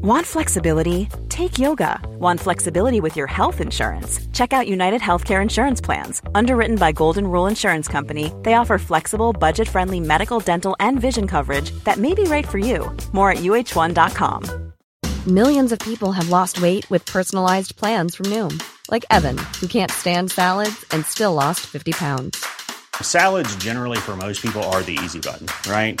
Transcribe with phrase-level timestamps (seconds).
[0.00, 1.08] Want flexibility?
[1.28, 2.00] Take yoga.
[2.20, 4.20] Want flexibility with your health insurance?
[4.32, 6.22] Check out United Healthcare Insurance Plans.
[6.36, 11.26] Underwritten by Golden Rule Insurance Company, they offer flexible, budget friendly medical, dental, and vision
[11.26, 12.96] coverage that may be right for you.
[13.10, 14.72] More at uh1.com.
[15.26, 18.62] Millions of people have lost weight with personalized plans from Noom,
[18.92, 22.46] like Evan, who can't stand salads and still lost 50 pounds.
[23.02, 26.00] Salads, generally, for most people, are the easy button, right?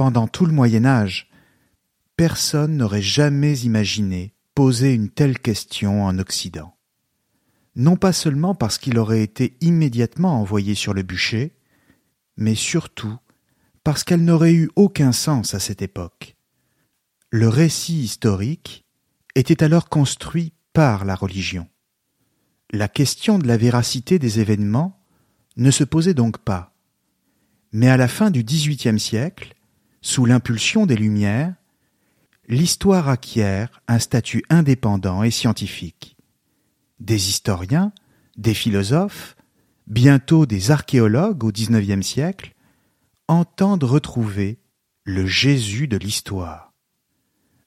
[0.00, 1.28] Pendant tout le Moyen Âge,
[2.16, 6.74] personne n'aurait jamais imaginé poser une telle question en Occident.
[7.76, 11.54] Non pas seulement parce qu'il aurait été immédiatement envoyé sur le bûcher,
[12.38, 13.14] mais surtout
[13.84, 16.34] parce qu'elle n'aurait eu aucun sens à cette époque.
[17.28, 18.86] Le récit historique
[19.34, 21.68] était alors construit par la religion.
[22.70, 24.98] La question de la véracité des événements
[25.58, 26.72] ne se posait donc pas.
[27.72, 29.56] Mais à la fin du XVIIIe siècle,
[30.02, 31.54] sous l'impulsion des Lumières,
[32.48, 36.16] l'histoire acquiert un statut indépendant et scientifique.
[36.98, 37.92] Des historiens,
[38.36, 39.36] des philosophes,
[39.86, 42.54] bientôt des archéologues au XIXe siècle,
[43.28, 44.58] entendent retrouver
[45.04, 46.72] le Jésus de l'histoire.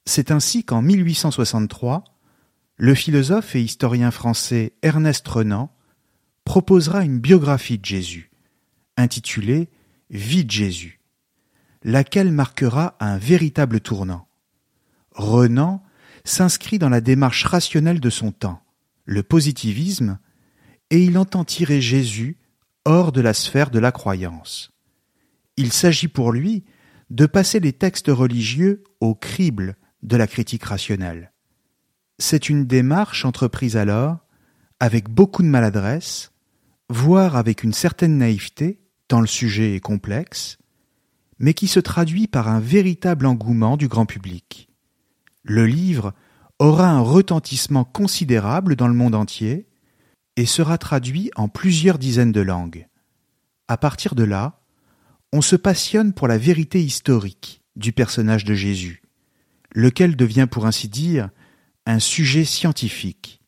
[0.05, 2.03] C'est ainsi qu'en 1863,
[2.75, 5.73] le philosophe et historien français Ernest Renan
[6.43, 8.31] proposera une biographie de Jésus,
[8.97, 9.69] intitulée
[10.09, 10.99] Vie de Jésus,
[11.83, 14.27] laquelle marquera un véritable tournant.
[15.11, 15.83] Renan
[16.23, 18.61] s'inscrit dans la démarche rationnelle de son temps,
[19.05, 20.19] le positivisme,
[20.89, 22.37] et il entend tirer Jésus
[22.85, 24.71] hors de la sphère de la croyance.
[25.57, 26.63] Il s'agit pour lui
[27.09, 31.31] de passer les textes religieux au crible de la critique rationnelle.
[32.17, 34.19] C'est une démarche entreprise alors
[34.79, 36.31] avec beaucoup de maladresse,
[36.89, 40.57] voire avec une certaine naïveté, tant le sujet est complexe,
[41.39, 44.69] mais qui se traduit par un véritable engouement du grand public.
[45.43, 46.13] Le livre
[46.59, 49.67] aura un retentissement considérable dans le monde entier
[50.35, 52.87] et sera traduit en plusieurs dizaines de langues.
[53.67, 54.61] À partir de là,
[55.31, 59.01] on se passionne pour la vérité historique du personnage de Jésus,
[59.73, 61.29] lequel devient pour ainsi dire
[61.85, 63.41] un sujet scientifique.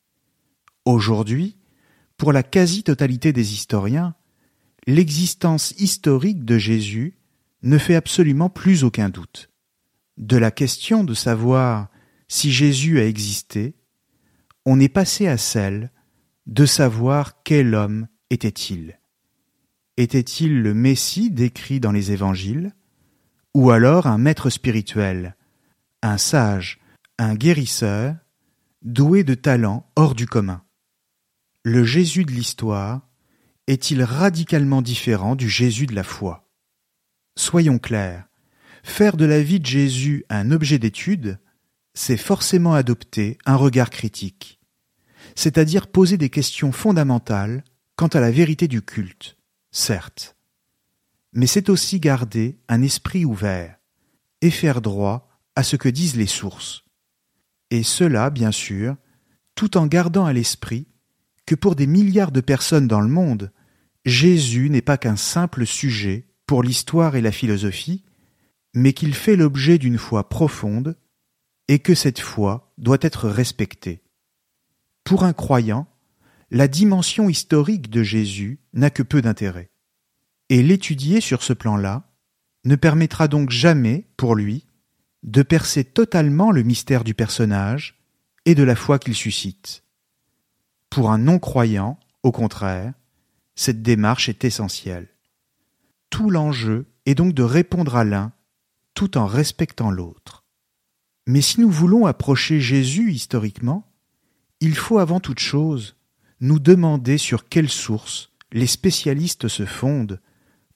[0.84, 1.58] Aujourd'hui,
[2.18, 4.16] pour la quasi-totalité des historiens,
[4.88, 7.18] l'existence historique de Jésus
[7.66, 9.50] ne fait absolument plus aucun doute.
[10.18, 11.90] De la question de savoir
[12.28, 13.76] si Jésus a existé,
[14.66, 15.92] on est passé à celle
[16.46, 19.00] de savoir quel homme était-il.
[19.98, 22.74] Était-il le Messie décrit dans les évangiles,
[23.54, 25.36] ou alors un maître spirituel,
[26.02, 26.80] un sage,
[27.18, 28.16] un guérisseur,
[28.84, 30.64] doué de talents hors du commun?
[31.64, 33.08] Le Jésus de l'histoire
[33.68, 36.45] est-il radicalement différent du Jésus de la foi?
[37.38, 38.28] Soyons clairs,
[38.84, 41.40] faire de la vie de Jésus un objet d'étude,
[41.94, 44.60] c'est forcément adopter un regard critique,
[45.36, 47.64] c'est-à-dire poser des questions fondamentales
[47.96, 49.38] quant à la vérité du culte,
[49.72, 50.36] certes.
[51.34, 53.78] Mais c'est aussi garder un esprit ouvert
[54.42, 56.84] et faire droit à ce que disent les sources.
[57.72, 58.96] Et cela, bien sûr,
[59.56, 60.88] tout en gardant à l'esprit
[61.46, 63.52] que pour des milliards de personnes dans le monde,
[64.06, 68.04] Jésus n'est pas qu'un simple sujet pour l'histoire et la philosophie,
[68.74, 70.98] mais qu'il fait l'objet d'une foi profonde
[71.68, 74.02] et que cette foi doit être respectée.
[75.04, 75.88] Pour un croyant,
[76.52, 79.72] la dimension historique de Jésus n'a que peu d'intérêt,
[80.50, 82.12] et l'étudier sur ce plan-là
[82.66, 84.66] ne permettra donc jamais, pour lui,
[85.24, 87.96] de percer totalement le mystère du personnage
[88.46, 89.84] et de la foi qu'il suscite.
[90.90, 92.94] Pour un non-croyant, au contraire,
[93.56, 95.15] cette démarche est essentielle.
[96.16, 98.32] Tout l'enjeu est donc de répondre à l'un
[98.94, 100.46] tout en respectant l'autre.
[101.28, 103.92] Mais si nous voulons approcher Jésus historiquement,
[104.62, 105.98] il faut avant toute chose
[106.40, 110.22] nous demander sur quelle source les spécialistes se fondent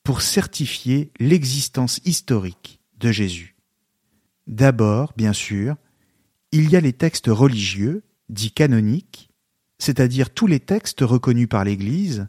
[0.04, 3.56] pour certifier l'existence historique de Jésus.
[4.46, 5.78] D'abord, bien sûr,
[6.52, 9.30] il y a les textes religieux, dits canoniques,
[9.78, 12.28] c'est-à-dire tous les textes reconnus par l'Église,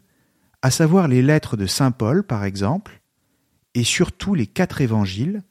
[0.61, 3.00] à savoir les lettres de Saint Paul, par exemple,
[3.73, 5.43] et surtout les quatre évangiles,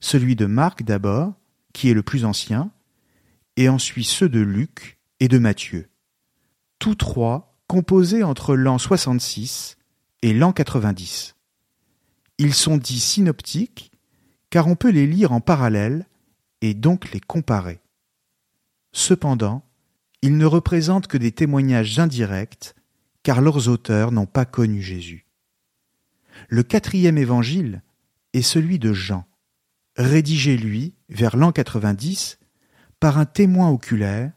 [0.00, 1.34] celui de Marc d'abord,
[1.72, 2.70] qui est le plus ancien,
[3.56, 5.88] et ensuite ceux de Luc et de Matthieu.
[6.78, 9.76] Tous trois composés entre l'an 66
[10.22, 11.36] et l'an 90.
[12.38, 13.92] Ils sont dits synoptiques
[14.50, 16.06] car on peut les lire en parallèle
[16.60, 17.80] et donc les comparer.
[18.92, 19.64] Cependant,
[20.20, 22.74] ils ne représentent que des témoignages indirects
[23.22, 25.26] car leurs auteurs n'ont pas connu Jésus.
[26.48, 27.82] Le quatrième évangile
[28.32, 29.26] est celui de Jean,
[29.96, 32.38] rédigé lui vers l'an 90
[33.00, 34.32] par un témoin oculaire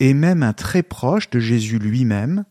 [0.00, 2.44] et même un très proche de Jésus lui-même,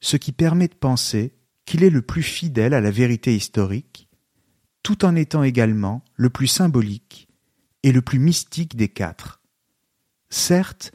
[0.00, 1.34] ce qui permet de penser
[1.64, 4.08] qu'il est le plus fidèle à la vérité historique,
[4.82, 7.28] tout en étant également le plus symbolique
[7.82, 9.40] et le plus mystique des quatre.
[10.28, 10.92] Certes,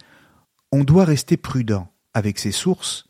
[0.72, 3.09] on doit rester prudent avec ces sources,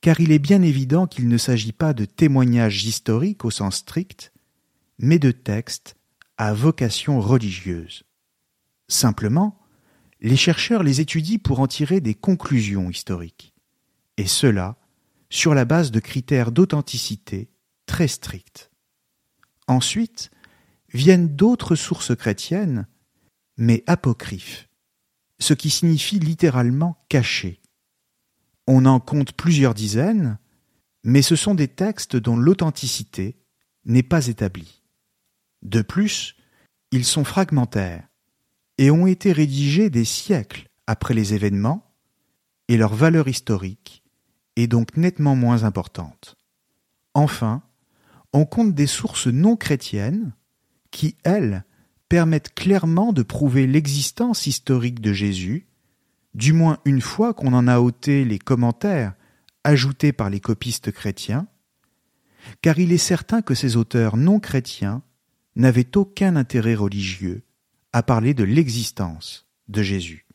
[0.00, 4.32] car il est bien évident qu'il ne s'agit pas de témoignages historiques au sens strict,
[4.98, 5.96] mais de textes
[6.36, 8.04] à vocation religieuse.
[8.88, 9.58] Simplement,
[10.20, 13.54] les chercheurs les étudient pour en tirer des conclusions historiques,
[14.16, 14.76] et cela
[15.28, 17.50] sur la base de critères d'authenticité
[17.86, 18.70] très stricts.
[19.68, 20.30] Ensuite,
[20.92, 22.86] viennent d'autres sources chrétiennes,
[23.56, 24.68] mais apocryphes,
[25.38, 27.59] ce qui signifie littéralement cachées.
[28.72, 30.38] On en compte plusieurs dizaines,
[31.02, 33.36] mais ce sont des textes dont l'authenticité
[33.84, 34.84] n'est pas établie.
[35.62, 36.36] De plus,
[36.92, 38.06] ils sont fragmentaires
[38.78, 41.96] et ont été rédigés des siècles après les événements,
[42.68, 44.04] et leur valeur historique
[44.54, 46.36] est donc nettement moins importante.
[47.14, 47.64] Enfin,
[48.32, 50.32] on compte des sources non chrétiennes
[50.92, 51.64] qui, elles,
[52.08, 55.66] permettent clairement de prouver l'existence historique de Jésus,
[56.34, 59.14] du moins une fois qu'on en a ôté les commentaires
[59.64, 61.46] ajoutés par les copistes chrétiens,
[62.62, 65.02] car il est certain que ces auteurs non chrétiens
[65.56, 67.42] n'avaient aucun intérêt religieux
[67.92, 70.26] à parler de l'existence de Jésus.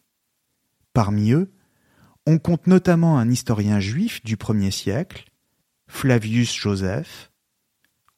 [0.94, 1.52] Parmi eux,
[2.26, 5.32] on compte notamment un historien juif du premier siècle,
[5.88, 7.32] Flavius Joseph,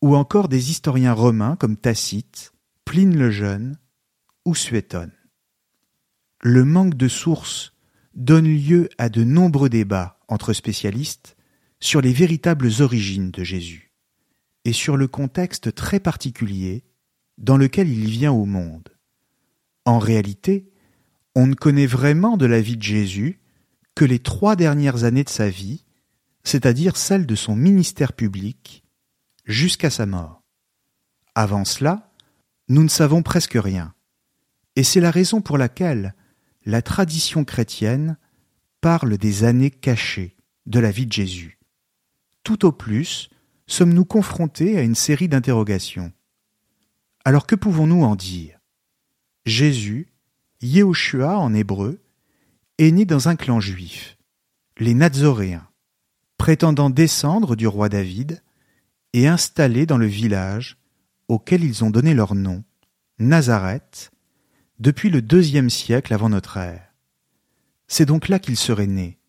[0.01, 2.53] ou encore des historiens romains comme Tacite,
[2.85, 3.77] Pline le Jeune
[4.45, 5.16] ou Suétone.
[6.41, 7.73] Le manque de sources
[8.13, 11.35] donne lieu à de nombreux débats entre spécialistes
[11.79, 13.93] sur les véritables origines de Jésus
[14.65, 16.83] et sur le contexte très particulier
[17.37, 18.89] dans lequel il vient au monde.
[19.85, 20.69] En réalité,
[21.35, 23.39] on ne connaît vraiment de la vie de Jésus
[23.95, 25.85] que les trois dernières années de sa vie,
[26.43, 28.83] c'est-à-dire celles de son ministère public,
[29.45, 30.43] jusqu'à sa mort.
[31.35, 32.11] Avant cela,
[32.69, 33.93] nous ne savons presque rien,
[34.75, 36.15] et c'est la raison pour laquelle
[36.67, 38.17] la tradition chrétienne
[38.81, 40.35] parle des années cachées
[40.65, 41.59] de la vie de Jésus.
[42.43, 43.29] Tout au plus,
[43.67, 46.11] sommes-nous confrontés à une série d'interrogations.
[47.23, 48.59] Alors que pouvons-nous en dire?
[49.45, 50.07] Jésus,
[50.61, 52.01] Yehoshua en hébreu,
[52.79, 54.17] est né dans un clan juif,
[54.77, 55.69] les Nazoréens,
[56.37, 58.43] prétendant descendre du roi David
[59.13, 60.77] et installé dans le village
[61.29, 62.65] auquel ils ont donné leur nom,
[63.19, 64.11] Nazareth,
[64.79, 66.93] depuis le deuxième siècle avant notre ère.
[67.87, 69.19] C'est donc là qu'il serait né,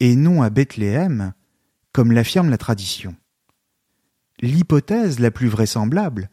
[0.00, 1.34] et non à Bethléem,
[1.92, 3.14] comme l'affirme la tradition.
[4.40, 6.30] L'hypothèse la plus vraisemblable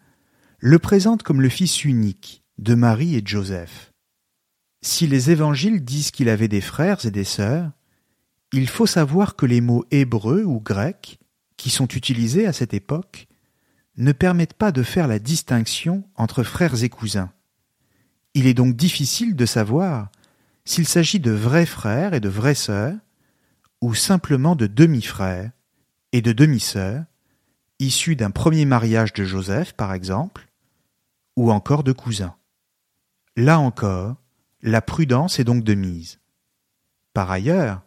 [0.59, 3.93] le présente comme le fils unique, de Marie et de Joseph.
[4.81, 7.71] Si les évangiles disent qu'il avait des frères et des sœurs,
[8.53, 11.19] il faut savoir que les mots hébreux ou grecs,
[11.57, 13.27] qui sont utilisés à cette époque,
[13.97, 17.31] ne permettent pas de faire la distinction entre frères et cousins.
[18.37, 20.11] Il est donc difficile de savoir
[20.63, 22.93] s'il s'agit de vrais frères et de vraies sœurs,
[23.81, 25.49] ou simplement de demi-frères
[26.11, 27.03] et de demi-sœurs,
[27.79, 30.47] issus d'un premier mariage de Joseph, par exemple,
[31.35, 32.35] ou encore de cousins.
[33.35, 34.17] Là encore,
[34.61, 36.19] la prudence est donc de mise.
[37.15, 37.81] Par ailleurs,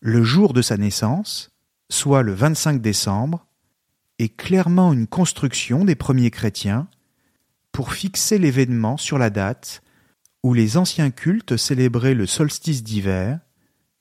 [0.00, 1.50] le jour de sa naissance,
[1.90, 3.44] soit le 25 décembre,
[4.20, 6.86] est clairement une construction des premiers chrétiens
[7.76, 9.82] pour fixer l'événement sur la date
[10.42, 13.38] où les anciens cultes célébraient le solstice d'hiver,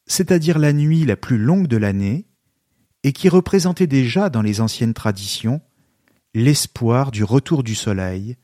[0.08, 2.26] c'est-à-dire la nuit la plus longue de l'année,
[3.04, 5.60] et qui représentait déjà dans les anciennes traditions
[6.34, 8.38] l'espoir du retour du soleil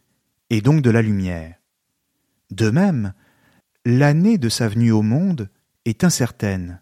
[0.50, 1.56] et donc de la lumière.
[2.50, 3.14] De même,
[3.86, 5.50] l'année de sa venue au monde
[5.86, 6.82] est incertaine,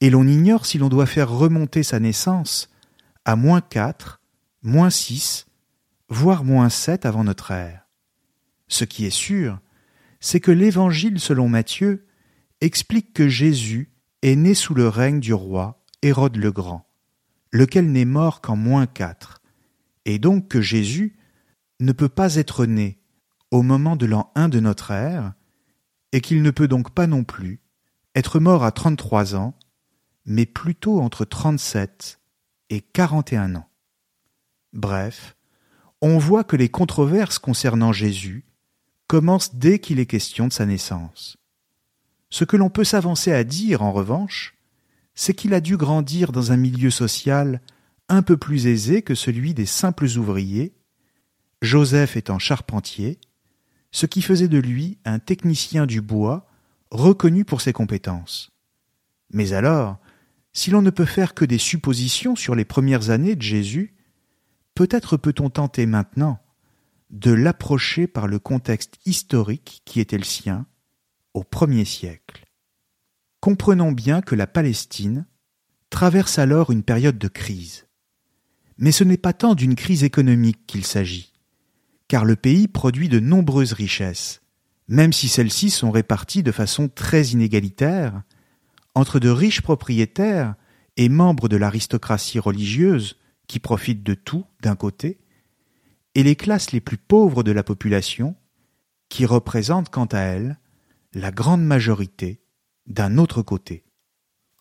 [0.00, 2.68] et l'on ignore si l'on doit faire remonter sa naissance
[3.24, 4.20] à moins quatre,
[4.60, 5.46] moins six,
[6.10, 7.86] voire moins sept avant notre ère.
[8.68, 9.60] Ce qui est sûr,
[10.20, 12.06] c'est que l'Évangile selon Matthieu
[12.60, 16.86] explique que Jésus est né sous le règne du roi Hérode le Grand,
[17.52, 19.40] lequel n'est mort qu'en moins quatre,
[20.04, 21.16] et donc que Jésus
[21.78, 23.00] ne peut pas être né
[23.50, 25.32] au moment de l'an 1 de notre ère,
[26.12, 27.60] et qu'il ne peut donc pas non plus
[28.14, 29.56] être mort à 33 ans,
[30.26, 32.20] mais plutôt entre 37
[32.70, 33.68] et 41 ans.
[34.72, 35.36] Bref,
[36.00, 38.44] on voit que les controverses concernant Jésus
[39.06, 41.36] commencent dès qu'il est question de sa naissance.
[42.30, 44.56] Ce que l'on peut s'avancer à dire, en revanche,
[45.14, 47.60] c'est qu'il a dû grandir dans un milieu social
[48.08, 50.74] un peu plus aisé que celui des simples ouvriers,
[51.62, 53.18] Joseph étant charpentier,
[53.92, 56.46] ce qui faisait de lui un technicien du bois
[56.90, 58.52] reconnu pour ses compétences.
[59.32, 59.98] Mais alors,
[60.52, 63.94] si l'on ne peut faire que des suppositions sur les premières années de Jésus,
[64.80, 66.38] peut-être peut-on tenter maintenant
[67.10, 70.64] de l'approcher par le contexte historique qui était le sien
[71.34, 72.46] au premier siècle.
[73.40, 75.26] Comprenons bien que la Palestine
[75.90, 77.88] traverse alors une période de crise.
[78.78, 81.34] Mais ce n'est pas tant d'une crise économique qu'il s'agit,
[82.08, 84.40] car le pays produit de nombreuses richesses,
[84.88, 88.22] même si celles-ci sont réparties de façon très inégalitaire
[88.94, 90.54] entre de riches propriétaires
[90.96, 93.19] et membres de l'aristocratie religieuse
[93.50, 95.18] qui profitent de tout d'un côté,
[96.14, 98.36] et les classes les plus pauvres de la population,
[99.08, 100.60] qui représentent quant à elles
[101.14, 102.44] la grande majorité
[102.86, 103.82] d'un autre côté.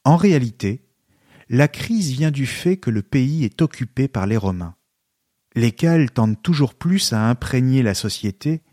[0.06, 0.88] En réalité,
[1.50, 4.76] la crise vient du fait que le pays est occupé par les Romains,
[5.54, 8.64] lesquels tendent toujours plus à imprégner la société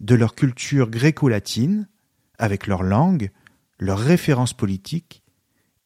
[0.00, 1.88] de leur culture gréco-latine,
[2.36, 3.30] avec leur langue,
[3.78, 5.22] leurs références politiques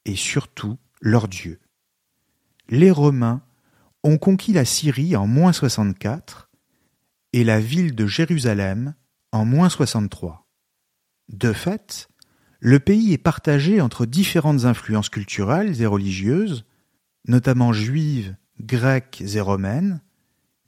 [0.07, 1.61] et surtout leur Dieu.
[2.71, 3.43] Les Romains
[4.03, 6.51] ont conquis la Syrie en moins 64
[7.33, 8.95] et la ville de Jérusalem
[9.33, 10.49] en moins 63.
[11.29, 12.09] De fait,
[12.61, 16.65] le pays est partagé entre différentes influences culturelles et religieuses,
[17.29, 20.01] notamment juives, grecques et romaines,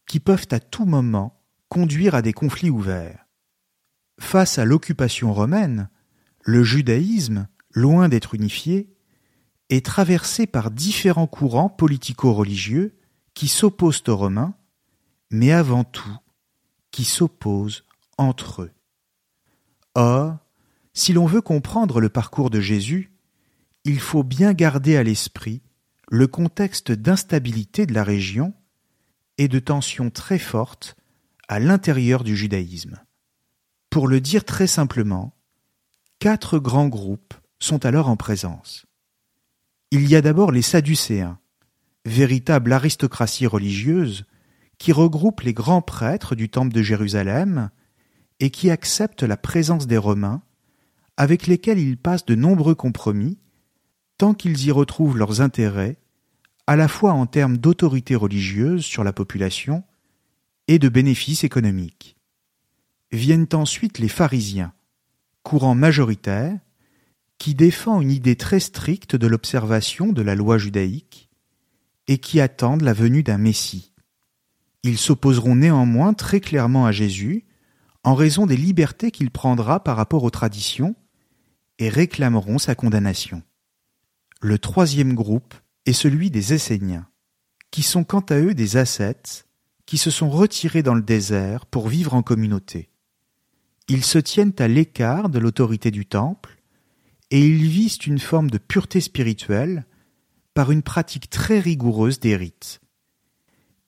[0.06, 3.26] qui peuvent à tout moment conduire à des conflits ouverts.
[4.20, 5.88] Face à l'occupation romaine,
[6.42, 8.94] le judaïsme, loin d'être unifié,
[9.70, 12.97] est traversé par différents courants politico-religieux
[13.38, 14.52] qui s'opposent aux Romains,
[15.30, 16.18] mais avant tout
[16.90, 17.84] qui s'opposent
[18.16, 18.72] entre eux.
[19.94, 20.38] Or,
[20.92, 23.12] si l'on veut comprendre le parcours de Jésus,
[23.84, 25.62] il faut bien garder à l'esprit
[26.08, 28.54] le contexte d'instabilité de la région
[29.36, 30.96] et de tensions très fortes
[31.46, 33.00] à l'intérieur du judaïsme.
[33.88, 35.32] Pour le dire très simplement,
[36.18, 38.84] quatre grands groupes sont alors en présence.
[39.92, 41.38] Il y a d'abord les Sadducéens,
[42.08, 44.24] véritable aristocratie religieuse
[44.78, 47.70] qui regroupe les grands prêtres du temple de Jérusalem
[48.40, 50.42] et qui accepte la présence des Romains,
[51.16, 53.38] avec lesquels ils passent de nombreux compromis,
[54.16, 55.98] tant qu'ils y retrouvent leurs intérêts,
[56.66, 59.84] à la fois en termes d'autorité religieuse sur la population
[60.68, 62.16] et de bénéfices économiques.
[63.10, 64.72] Viennent ensuite les pharisiens,
[65.42, 66.58] courant majoritaire,
[67.38, 71.07] qui défend une idée très stricte de l'observation de la loi judaïque
[72.08, 73.92] et qui attendent la venue d'un Messie.
[74.82, 77.44] Ils s'opposeront néanmoins très clairement à Jésus
[78.02, 80.96] en raison des libertés qu'il prendra par rapport aux traditions
[81.78, 83.42] et réclameront sa condamnation.
[84.40, 87.08] Le troisième groupe est celui des Esséniens,
[87.70, 89.46] qui sont quant à eux des ascètes
[89.84, 92.90] qui se sont retirés dans le désert pour vivre en communauté.
[93.88, 96.58] Ils se tiennent à l'écart de l'autorité du temple
[97.30, 99.86] et ils visent une forme de pureté spirituelle
[100.58, 102.80] par une pratique très rigoureuse des rites.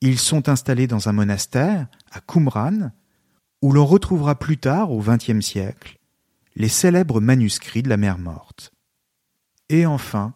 [0.00, 2.92] Ils sont installés dans un monastère, à Qumran,
[3.60, 5.98] où l'on retrouvera plus tard, au XXe siècle,
[6.54, 8.72] les célèbres manuscrits de la mer morte.
[9.68, 10.34] Et enfin,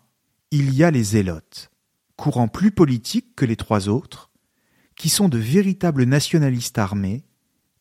[0.51, 1.71] il y a les zélotes,
[2.17, 4.33] courant plus politique que les trois autres,
[4.97, 7.23] qui sont de véritables nationalistes armés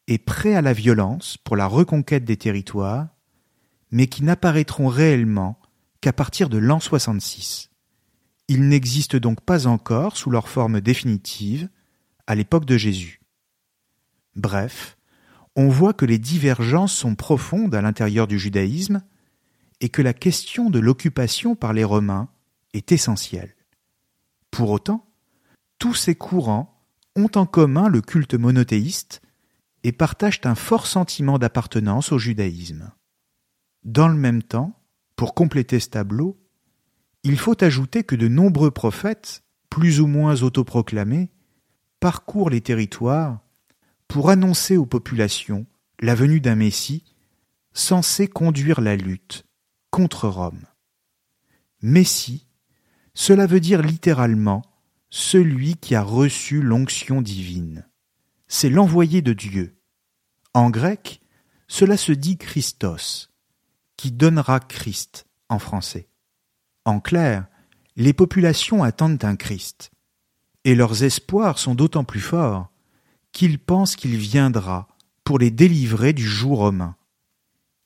[0.06, 3.08] et prêts à la violence pour la reconquête des territoires,
[3.90, 5.60] mais qui n'apparaîtront réellement
[6.02, 7.72] qu'à partir de l'an 66.
[8.54, 11.70] Ils n'existent donc pas encore sous leur forme définitive
[12.28, 13.20] à l'époque de Jésus.
[14.36, 14.96] Bref,
[15.56, 19.02] on voit que les divergences sont profondes à l'intérieur du judaïsme
[19.82, 22.30] et que la question de l'occupation par les Romains
[22.74, 23.56] est essentielle.
[24.52, 25.04] Pour autant,
[25.80, 26.80] tous ces courants
[27.16, 29.24] ont en commun le culte monothéiste
[29.84, 32.92] et partagent un fort sentiment d'appartenance au judaïsme.
[33.84, 34.80] Dans le même temps,
[35.16, 36.38] pour compléter ce tableau,
[37.24, 41.30] il faut ajouter que de nombreux prophètes, plus ou moins autoproclamés,
[42.00, 43.40] parcourent les territoires
[44.08, 45.66] pour annoncer aux populations
[46.00, 47.04] la venue d'un Messie
[47.74, 49.46] censé conduire la lutte
[49.90, 50.66] contre Rome.
[51.82, 52.48] Messie,
[53.14, 54.62] cela veut dire littéralement
[55.10, 57.88] celui qui a reçu l'onction divine.
[58.48, 59.76] C'est l'envoyé de Dieu.
[60.54, 61.22] En grec,
[61.68, 63.32] cela se dit Christos,
[63.98, 66.08] qui donnera Christ en français.
[66.86, 67.46] En clair,
[67.96, 69.92] les populations attendent un Christ,
[70.66, 72.70] et leurs espoirs sont d'autant plus forts
[73.32, 74.88] qu'ils pensent qu'il viendra
[75.24, 76.96] pour les délivrer du joug romain.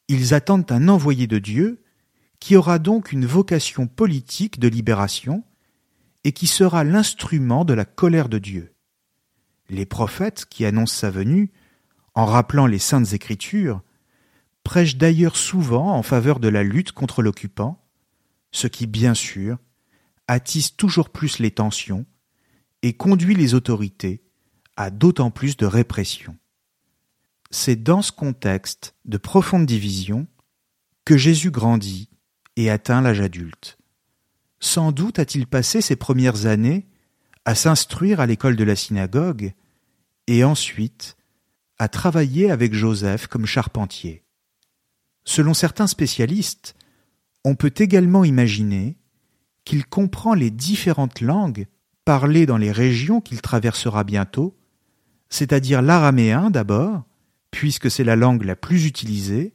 [0.07, 1.83] Ils attendent un envoyé de Dieu
[2.39, 5.43] qui aura donc une vocation politique de libération
[6.23, 8.73] et qui sera l'instrument de la colère de Dieu.
[9.69, 11.51] Les prophètes qui annoncent sa venue,
[12.15, 13.81] en rappelant les saintes écritures,
[14.63, 17.86] prêchent d'ailleurs souvent en faveur de la lutte contre l'occupant,
[18.57, 19.59] ce qui, bien sûr,
[20.27, 22.05] attise toujours plus les tensions
[22.81, 24.23] et conduit les autorités
[24.75, 26.35] à d'autant plus de répression.
[27.51, 30.27] C'est dans ce contexte de profonde division
[31.05, 32.09] que Jésus grandit
[32.55, 33.77] et atteint l'âge adulte.
[34.59, 36.87] Sans doute a-t-il passé ses premières années
[37.45, 39.53] à s'instruire à l'école de la synagogue
[40.25, 41.15] et ensuite
[41.77, 44.23] à travailler avec Joseph comme charpentier.
[45.25, 46.76] Selon certains spécialistes,
[47.43, 48.97] on peut également imaginer
[49.65, 51.67] qu'il comprend les différentes langues
[52.05, 54.57] parlées dans les régions qu'il traversera bientôt,
[55.29, 57.03] c'est-à-dire l'araméen d'abord,
[57.51, 59.53] puisque c'est la langue la plus utilisée,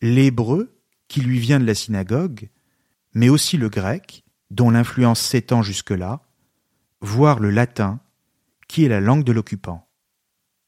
[0.00, 0.76] l'hébreu,
[1.08, 2.48] qui lui vient de la synagogue,
[3.14, 6.22] mais aussi le grec, dont l'influence s'étend jusque-là,
[7.00, 8.00] voire le latin,
[8.68, 9.88] qui est la langue de l'occupant.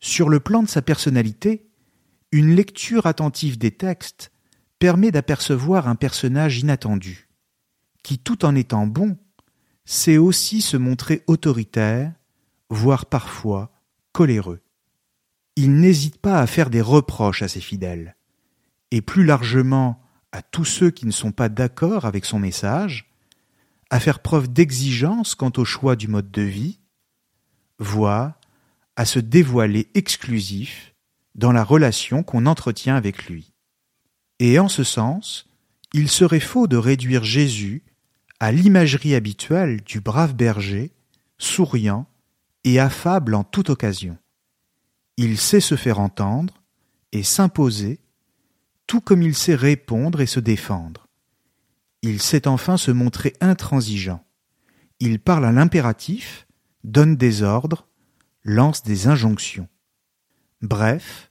[0.00, 1.70] Sur le plan de sa personnalité,
[2.32, 4.31] une lecture attentive des textes
[4.82, 7.28] permet d'apercevoir un personnage inattendu,
[8.02, 9.16] qui tout en étant bon,
[9.84, 12.12] sait aussi se montrer autoritaire,
[12.68, 13.70] voire parfois
[14.10, 14.60] coléreux.
[15.54, 18.16] Il n'hésite pas à faire des reproches à ses fidèles,
[18.90, 23.08] et plus largement à tous ceux qui ne sont pas d'accord avec son message,
[23.88, 26.80] à faire preuve d'exigence quant au choix du mode de vie,
[27.78, 28.34] voire
[28.96, 30.92] à se dévoiler exclusif
[31.36, 33.51] dans la relation qu'on entretient avec lui.
[34.44, 35.48] Et en ce sens,
[35.92, 37.84] il serait faux de réduire Jésus
[38.40, 40.90] à l'imagerie habituelle du brave berger,
[41.38, 42.08] souriant
[42.64, 44.18] et affable en toute occasion.
[45.16, 46.60] Il sait se faire entendre
[47.12, 48.00] et s'imposer,
[48.88, 51.06] tout comme il sait répondre et se défendre.
[52.02, 54.24] Il sait enfin se montrer intransigeant.
[54.98, 56.48] Il parle à l'impératif,
[56.82, 57.86] donne des ordres,
[58.42, 59.68] lance des injonctions.
[60.62, 61.30] Bref,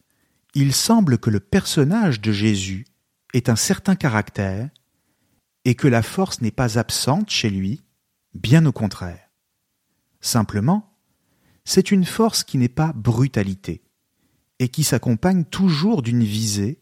[0.53, 2.85] il semble que le personnage de Jésus
[3.33, 4.69] ait un certain caractère
[5.65, 7.81] et que la force n'est pas absente chez lui,
[8.33, 9.29] bien au contraire.
[10.19, 10.97] Simplement,
[11.65, 13.83] c'est une force qui n'est pas brutalité
[14.59, 16.79] et qui s'accompagne toujours d'une visée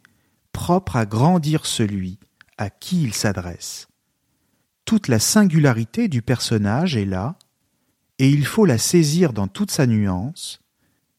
[0.52, 2.20] propre à grandir celui
[2.58, 3.88] à qui il s'adresse.
[4.86, 7.38] Toute la singularité du personnage est là,
[8.18, 10.62] et il faut la saisir dans toute sa nuance,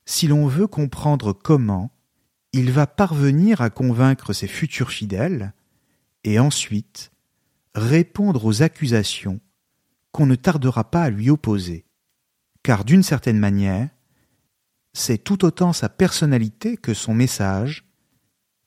[0.04, 1.90] si l'on veut comprendre comment
[2.52, 5.52] il va parvenir à convaincre ses futurs fidèles
[6.24, 7.12] et ensuite
[7.74, 9.40] répondre aux accusations
[10.12, 11.86] qu'on ne tardera pas à lui opposer,
[12.62, 13.88] car d'une certaine manière,
[14.92, 17.84] c'est tout autant sa personnalité que son message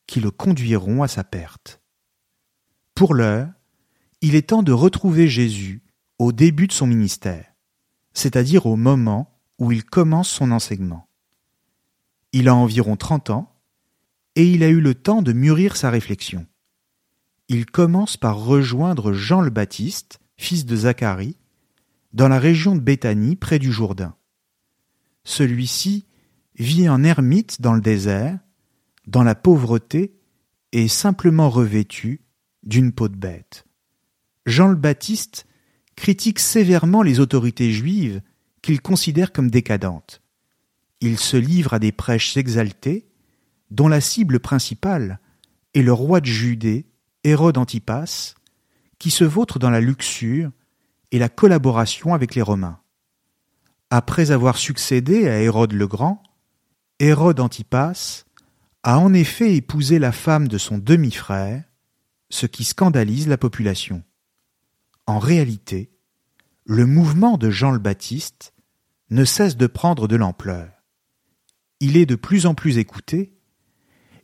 [0.07, 1.81] qui le conduiront à sa perte.
[2.95, 3.49] Pour l'heure,
[4.21, 5.81] il est temps de retrouver Jésus
[6.17, 7.53] au début de son ministère,
[8.13, 11.09] c'est-à-dire au moment où il commence son enseignement.
[12.31, 13.52] Il a environ trente ans,
[14.35, 16.45] et il a eu le temps de mûrir sa réflexion.
[17.49, 21.37] Il commence par rejoindre Jean le Baptiste, fils de Zacharie,
[22.13, 24.15] dans la région de Béthanie près du Jourdain.
[25.23, 26.05] Celui-ci
[26.57, 28.39] vit en ermite dans le désert,
[29.07, 30.13] dans la pauvreté
[30.71, 32.21] et simplement revêtu
[32.63, 33.65] d'une peau de bête.
[34.45, 35.45] Jean le Baptiste
[35.95, 38.21] critique sévèrement les autorités juives
[38.61, 40.23] qu'il considère comme décadentes
[41.03, 43.05] il se livre à des prêches exaltés,
[43.73, 45.19] dont la cible principale
[45.73, 46.85] est le roi de Judée,
[47.23, 48.35] Hérode Antipas,
[48.99, 50.51] qui se vautre dans la luxure
[51.11, 52.79] et la collaboration avec les Romains.
[53.89, 56.23] Après avoir succédé à Hérode le Grand,
[56.99, 58.23] Hérode Antipas
[58.83, 61.63] a en effet épousé la femme de son demi-frère,
[62.29, 64.03] ce qui scandalise la population.
[65.07, 65.91] En réalité,
[66.65, 68.53] le mouvement de Jean le Baptiste
[69.09, 70.69] ne cesse de prendre de l'ampleur
[71.83, 73.33] il est de plus en plus écouté,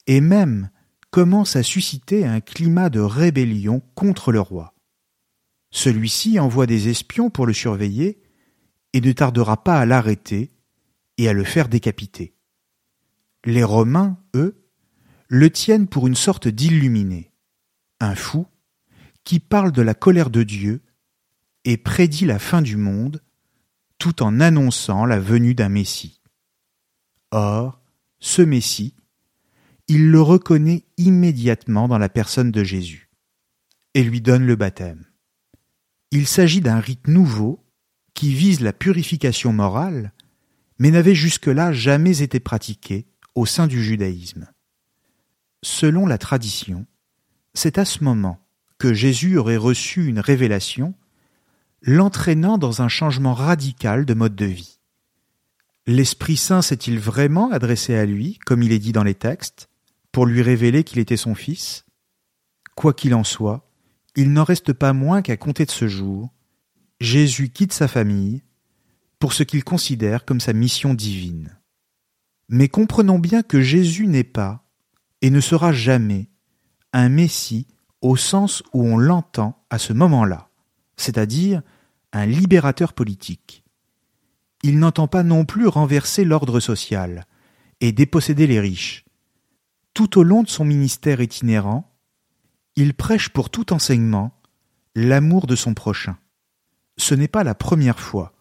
[0.10, 0.72] et même
[1.12, 4.74] commence à susciter un climat de rébellion contre le roi.
[5.70, 8.20] Celui-ci envoie des espions pour le surveiller
[8.94, 10.52] et ne tardera pas à l'arrêter
[11.20, 12.34] et à le faire décapiter.
[13.46, 14.66] Les Romains, eux,
[15.28, 17.32] le tiennent pour une sorte d'illuminé,
[18.00, 18.48] un fou
[19.24, 20.82] qui parle de la colère de Dieu
[21.66, 23.22] et prédit la fin du monde
[24.00, 26.20] tout en annonçant la venue d'un Messie.
[27.30, 27.80] Or,
[28.20, 28.96] ce Messie,
[29.90, 33.10] il le reconnaît immédiatement dans la personne de Jésus
[33.96, 35.06] et lui donne le baptême.
[36.12, 37.66] Il s'agit d'un rite nouveau
[38.14, 40.14] qui vise la purification morale,
[40.78, 44.48] mais n'avait jusque-là jamais été pratiqué au sein du judaïsme.
[45.64, 46.86] Selon la tradition,
[47.56, 48.40] c'est à ce moment
[48.78, 50.94] que Jésus aurait reçu une révélation
[51.82, 54.80] l'entraînant dans un changement radical de mode de vie.
[55.88, 59.69] L'Esprit Saint s'est-il vraiment adressé à lui, comme il est dit dans les textes,
[60.12, 61.86] pour lui révéler qu'il était son Fils
[62.76, 63.70] Quoi qu'il en soit,
[64.16, 66.34] il n'en reste pas moins qu'à compter de ce jour,
[67.00, 68.44] Jésus quitte sa famille
[69.20, 71.58] pour ce qu'il considère comme sa mission divine.
[72.48, 74.66] Mais comprenons bien que Jésus n'est pas,
[75.22, 76.30] et ne sera jamais,
[76.94, 77.68] un Messie
[78.02, 80.50] au sens où on l'entend à ce moment-là,
[80.98, 81.62] c'est-à-dire
[82.14, 83.64] un libérateur politique.
[84.64, 87.26] Il n'entend pas non plus renverser l'ordre social
[87.82, 89.06] et déposséder les riches.
[90.00, 91.94] Tout au long de son ministère itinérant,
[92.78, 94.32] il prêche pour tout enseignement
[94.96, 96.18] l'amour de son prochain.
[96.96, 98.32] Ce n'est pas la première fois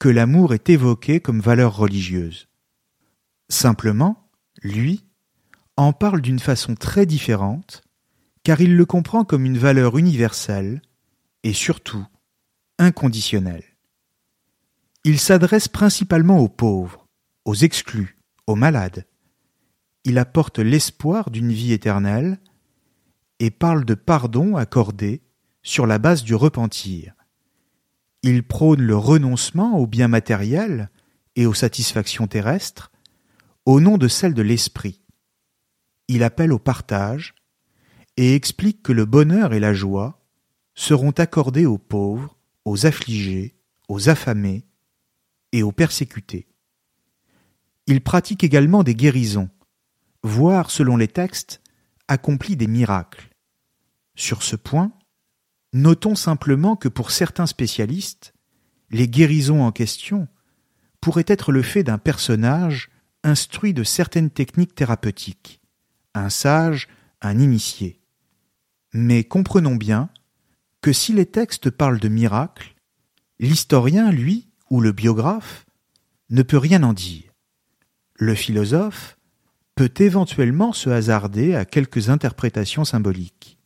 [0.00, 2.48] que l'amour est évoqué comme valeur religieuse.
[3.48, 4.28] Simplement,
[4.64, 5.04] lui,
[5.76, 7.84] en parle d'une façon très différente,
[8.42, 10.82] car il le comprend comme une valeur universelle
[11.44, 12.04] et surtout
[12.80, 13.76] inconditionnelle.
[15.04, 17.06] Il s'adresse principalement aux pauvres,
[17.44, 19.06] aux exclus, aux malades.
[20.06, 22.38] Il apporte l'espoir d'une vie éternelle
[23.40, 25.20] et parle de pardon accordé
[25.64, 27.12] sur la base du repentir.
[28.22, 30.90] Il prône le renoncement aux biens matériels
[31.34, 32.92] et aux satisfactions terrestres
[33.64, 35.02] au nom de celle de l'esprit.
[36.06, 37.34] Il appelle au partage
[38.16, 40.24] et explique que le bonheur et la joie
[40.76, 43.56] seront accordés aux pauvres, aux affligés,
[43.88, 44.68] aux affamés
[45.50, 46.46] et aux persécutés.
[47.88, 49.50] Il pratique également des guérisons,
[50.26, 51.62] voire, selon les textes,
[52.08, 53.30] accomplit des miracles.
[54.14, 54.92] Sur ce point,
[55.72, 58.34] notons simplement que pour certains spécialistes,
[58.90, 60.28] les guérisons en question
[61.00, 62.90] pourraient être le fait d'un personnage
[63.22, 65.60] instruit de certaines techniques thérapeutiques,
[66.14, 66.88] un sage,
[67.20, 68.00] un initié.
[68.92, 70.08] Mais comprenons bien
[70.80, 72.74] que si les textes parlent de miracles,
[73.38, 75.66] l'historien, lui, ou le biographe,
[76.30, 77.32] ne peut rien en dire.
[78.14, 79.15] Le philosophe
[79.76, 83.58] peut éventuellement se hasarder à quelques interprétations symboliques.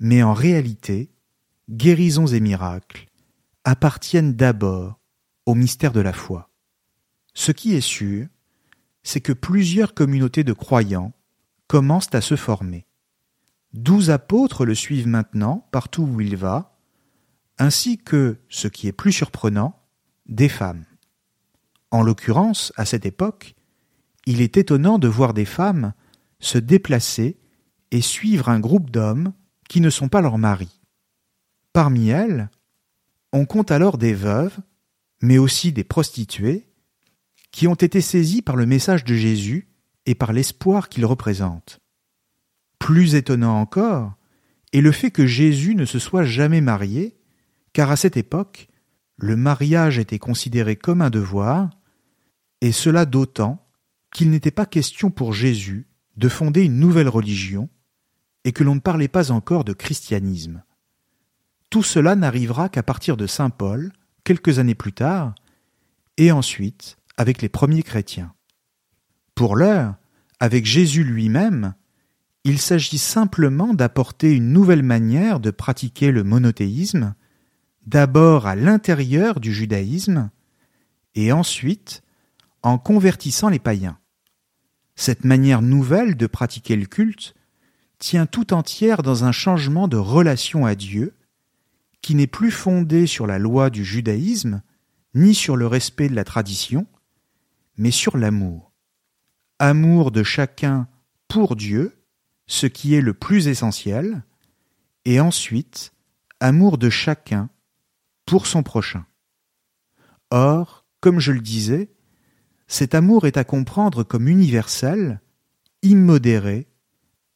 [0.00, 1.10] Mais en réalité,
[1.70, 3.08] guérisons et miracles
[3.62, 5.00] appartiennent d'abord
[5.46, 6.50] au mystère de la foi.
[7.32, 8.26] Ce qui est sûr,
[9.02, 11.12] c'est que plusieurs communautés de croyants
[11.68, 12.86] commencent à se former.
[13.72, 16.76] Douze apôtres le suivent maintenant partout où il va,
[17.58, 19.80] ainsi que, ce qui est plus surprenant,
[20.26, 20.84] des femmes.
[21.90, 23.54] En l'occurrence, à cette époque,
[24.26, 25.92] il est étonnant de voir des femmes
[26.40, 27.38] se déplacer
[27.90, 29.32] et suivre un groupe d'hommes
[29.68, 30.80] qui ne sont pas leurs maris.
[31.72, 32.50] Parmi elles,
[33.32, 34.58] on compte alors des veuves,
[35.22, 36.68] mais aussi des prostituées,
[37.50, 39.68] qui ont été saisis par le message de Jésus
[40.06, 41.80] et par l'espoir qu'il représente.
[42.78, 44.14] Plus étonnant encore
[44.72, 47.16] est le fait que Jésus ne se soit jamais marié,
[47.72, 48.68] car à cette époque,
[49.16, 51.70] le mariage était considéré comme un devoir,
[52.60, 53.63] et cela d'autant
[54.14, 57.68] qu'il n'était pas question pour Jésus de fonder une nouvelle religion,
[58.44, 60.62] et que l'on ne parlait pas encore de christianisme.
[61.68, 65.34] Tout cela n'arrivera qu'à partir de Saint Paul, quelques années plus tard,
[66.16, 68.32] et ensuite avec les premiers chrétiens.
[69.34, 69.96] Pour l'heure,
[70.38, 71.74] avec Jésus lui-même,
[72.44, 77.14] il s'agit simplement d'apporter une nouvelle manière de pratiquer le monothéisme,
[77.86, 80.30] d'abord à l'intérieur du judaïsme,
[81.16, 82.02] et ensuite
[82.62, 83.98] en convertissant les païens.
[84.96, 87.34] Cette manière nouvelle de pratiquer le culte
[87.98, 91.14] tient tout entière dans un changement de relation à Dieu,
[92.02, 94.62] qui n'est plus fondé sur la loi du judaïsme,
[95.14, 96.86] ni sur le respect de la tradition,
[97.76, 98.72] mais sur l'amour.
[99.58, 100.88] Amour de chacun
[101.28, 101.96] pour Dieu,
[102.46, 104.22] ce qui est le plus essentiel,
[105.04, 105.92] et ensuite
[106.40, 107.48] amour de chacun
[108.26, 109.06] pour son prochain.
[110.30, 111.90] Or, comme je le disais,
[112.74, 115.20] cet amour est à comprendre comme universel,
[115.82, 116.66] immodéré,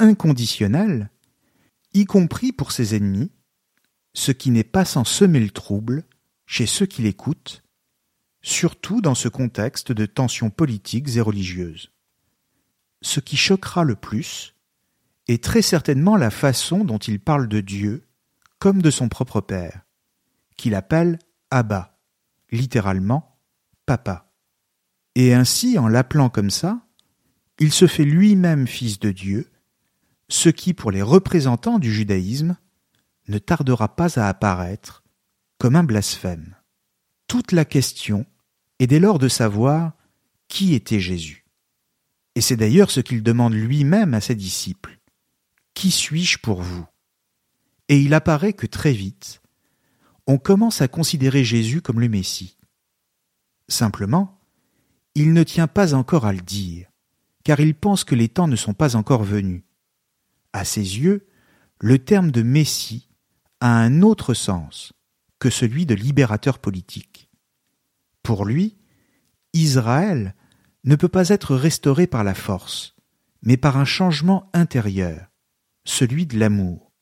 [0.01, 1.13] inconditionnel,
[1.95, 3.31] y compris pour ses ennemis,
[4.15, 6.03] ce qui n'est pas sans semer le trouble
[6.45, 7.63] chez ceux qui l'écoutent,
[8.43, 11.93] surtout dans ce contexte de tensions politiques et religieuses.
[13.01, 14.57] Ce qui choquera le plus
[15.29, 18.09] est très certainement la façon dont il parle de Dieu
[18.59, 19.83] comme de son propre Père,
[20.57, 21.21] qu'il appelle
[21.53, 21.97] Abba,
[22.51, 23.39] littéralement
[23.87, 24.28] Papa.
[25.19, 26.81] Et ainsi, en l'appelant comme ça,
[27.59, 29.51] il se fait lui-même fils de Dieu,
[30.29, 32.57] ce qui, pour les représentants du judaïsme,
[33.27, 35.03] ne tardera pas à apparaître
[35.59, 36.55] comme un blasphème.
[37.27, 38.27] Toute la question
[38.79, 39.95] est dès lors de savoir
[40.47, 41.45] qui était Jésus.
[42.37, 45.01] Et c'est d'ailleurs ce qu'il demande lui-même à ses disciples.
[45.75, 46.87] Qui suis-je pour vous?
[47.89, 49.43] Et il apparaît que très vite,
[50.29, 52.57] on commence à considérer Jésus comme le Messie.
[53.67, 54.38] Simplement,
[55.19, 56.87] il ne tient pas encore à le dire,
[57.43, 59.65] car il pense que les temps ne sont pas encore venus.
[60.53, 61.27] À ses yeux,
[61.81, 63.09] le terme de Messie
[63.61, 64.93] a un autre sens
[65.41, 67.31] que celui de libérateur politique.
[68.23, 68.79] Pour lui,
[69.55, 70.37] Israël
[70.85, 72.95] ne peut pas être restauré par la force,
[73.43, 75.27] mais par un changement intérieur,
[75.85, 76.93] celui de l'amour,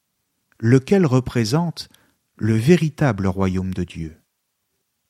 [0.58, 1.90] lequel représente
[2.36, 4.22] le véritable royaume de Dieu.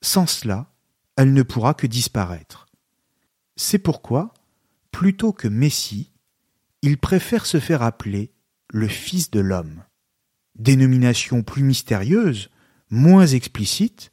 [0.03, 0.75] Sans cela,
[1.15, 2.66] elle ne pourra que disparaître.
[3.57, 4.35] C'est pourquoi,
[4.93, 6.13] plutôt que Messie,
[6.83, 8.33] il préfère se faire appeler
[8.69, 9.83] le Fils de l'homme,
[10.59, 12.51] dénomination plus mystérieuse,
[12.91, 14.13] moins explicite,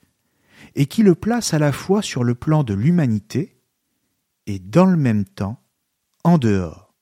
[0.76, 3.62] et qui le place à la fois sur le plan de l'humanité
[4.48, 5.62] et dans le même temps
[6.24, 6.94] en dehors.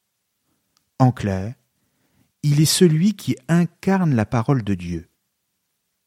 [0.99, 1.56] En clair,
[2.43, 5.10] il est celui qui incarne la parole de Dieu.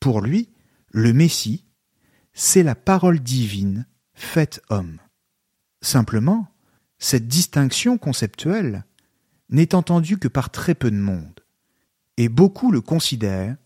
[0.01, 0.51] Pour lui,
[0.91, 1.65] le Messie,
[2.33, 4.99] c'est la parole divine faite homme.
[5.85, 6.49] Simplement,
[6.99, 8.87] cette distinction conceptuelle
[9.51, 11.45] n'est entendue que par très peu de monde,
[12.17, 13.59] et beaucoup le considèrent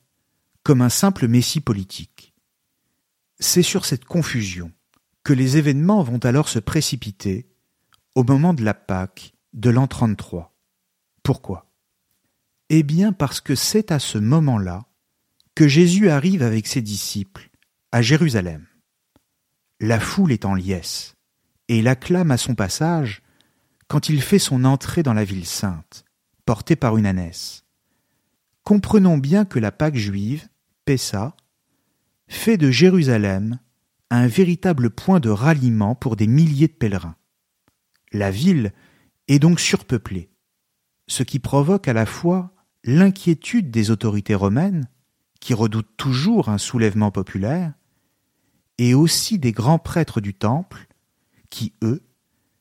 [0.65, 2.35] comme un simple Messie politique.
[3.39, 4.73] C'est sur cette confusion
[5.23, 7.49] que les événements vont alors se précipiter
[8.17, 10.53] au moment de la Pâque de l'an 33.
[11.23, 11.71] Pourquoi?
[12.69, 14.87] Eh bien parce que c'est à ce moment-là
[15.55, 17.49] que Jésus arrive avec ses disciples
[17.93, 18.67] à Jérusalem.
[19.79, 21.15] La foule est en liesse,
[21.69, 23.23] et l'acclame à son passage
[23.87, 26.05] quand il fait son entrée dans la ville sainte,
[26.45, 27.65] porté par une ânesse.
[28.65, 30.49] Comprenons bien que la Pâque juive,
[30.85, 31.37] Pessa,
[32.27, 33.59] fait de Jérusalem
[34.11, 37.17] un véritable point de ralliement pour des milliers de pèlerins.
[38.13, 38.73] La ville
[39.29, 40.31] est donc surpeuplée,
[41.07, 42.55] ce qui provoque à la fois
[42.85, 44.89] l'inquiétude des autorités romaines,
[45.41, 47.73] qui redoutent toujours un soulèvement populaire,
[48.79, 50.88] et aussi des grands prêtres du Temple,
[51.51, 52.03] qui, eux,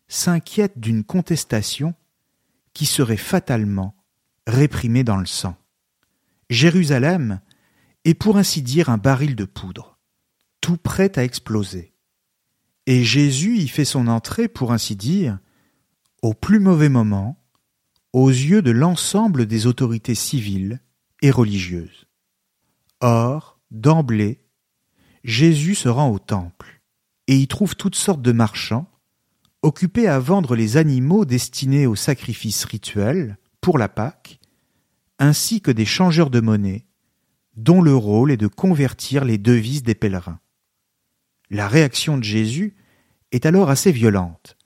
[0.08, 1.94] s'inquiètent d'une contestation
[2.74, 3.96] qui serait fatalement
[4.46, 5.58] réprimée dans le sang.
[6.50, 7.42] Jérusalem
[8.06, 9.98] est pour ainsi dire un baril de poudre,
[10.62, 11.94] tout prêt à exploser.
[12.86, 15.40] Et Jésus y fait son entrée, pour ainsi dire,
[16.22, 17.44] au plus mauvais moment,
[18.14, 20.80] aux yeux de l'ensemble des autorités civiles
[21.22, 22.08] et religieuses.
[23.02, 24.42] Or, d'emblée,
[25.24, 26.77] Jésus se rend au temple,
[27.28, 28.90] et y trouve toutes sortes de marchands,
[29.62, 34.40] occupés à vendre les animaux destinés aux sacrifices rituels pour la Pâque,
[35.20, 36.86] ainsi que des changeurs de monnaie,
[37.56, 40.40] dont le rôle est de convertir les devises des pèlerins.
[41.50, 42.76] La réaction de Jésus
[43.32, 44.58] est alors assez violente,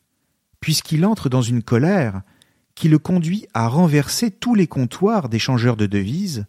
[0.60, 2.22] puisqu'il entre dans une colère
[2.76, 6.46] qui le conduit à renverser tous les comptoirs des changeurs de devises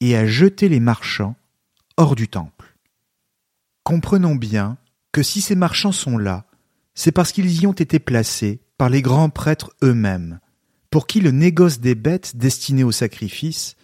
[0.00, 1.36] et à jeter les marchands
[1.96, 2.76] hors du temple.
[3.82, 4.76] Comprenons bien
[5.12, 6.46] que si ces marchands sont là,
[6.94, 10.40] c'est parce qu'ils y ont été placés par les grands prêtres eux-mêmes,
[10.90, 13.76] pour qui le négoce des bêtes destinées au sacrifice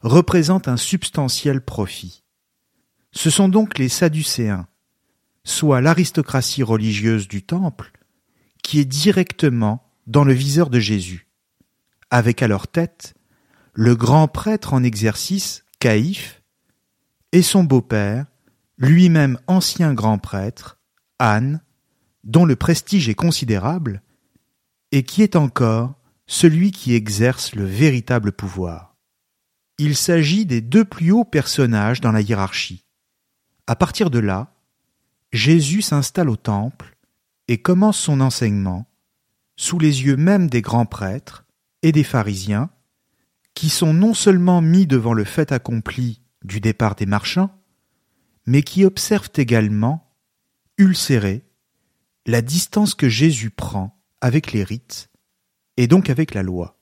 [0.00, 2.22] représente un substantiel profit.
[3.12, 4.66] Ce sont donc les Sadducéens,
[5.44, 7.92] soit l'aristocratie religieuse du temple,
[8.62, 11.28] qui est directement dans le viseur de Jésus,
[12.10, 13.14] avec à leur tête
[13.72, 16.42] le grand prêtre en exercice, Caïphe,
[17.32, 18.26] et son beau-père,
[18.78, 20.78] lui-même ancien grand prêtre,
[21.18, 21.60] Anne,
[22.24, 24.02] dont le prestige est considérable,
[24.92, 25.94] et qui est encore
[26.26, 28.96] celui qui exerce le véritable pouvoir.
[29.78, 32.84] Il s'agit des deux plus hauts personnages dans la hiérarchie.
[33.66, 34.54] À partir de là,
[35.32, 36.96] Jésus s'installe au temple
[37.48, 38.86] et commence son enseignement
[39.56, 41.44] sous les yeux même des grands prêtres
[41.82, 42.70] et des pharisiens,
[43.54, 47.50] qui sont non seulement mis devant le fait accompli du départ des marchands,
[48.46, 50.12] mais qui observent également,
[50.78, 51.44] ulcérés,
[52.26, 55.10] la distance que Jésus prend avec les rites
[55.76, 56.76] et donc avec la loi.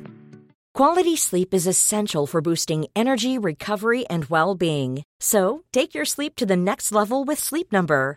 [0.74, 5.04] Quality sleep is essential for boosting energy, recovery, and well being.
[5.20, 8.16] So, take your sleep to the next level with Sleep Number.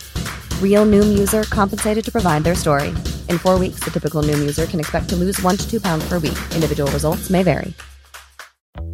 [0.61, 2.89] Real Noom user compensated to provide their story.
[3.29, 6.03] In four weeks, the typical Noom user can expect to lose one to two pounds
[6.09, 6.39] per week.
[6.55, 7.75] Individual results may vary.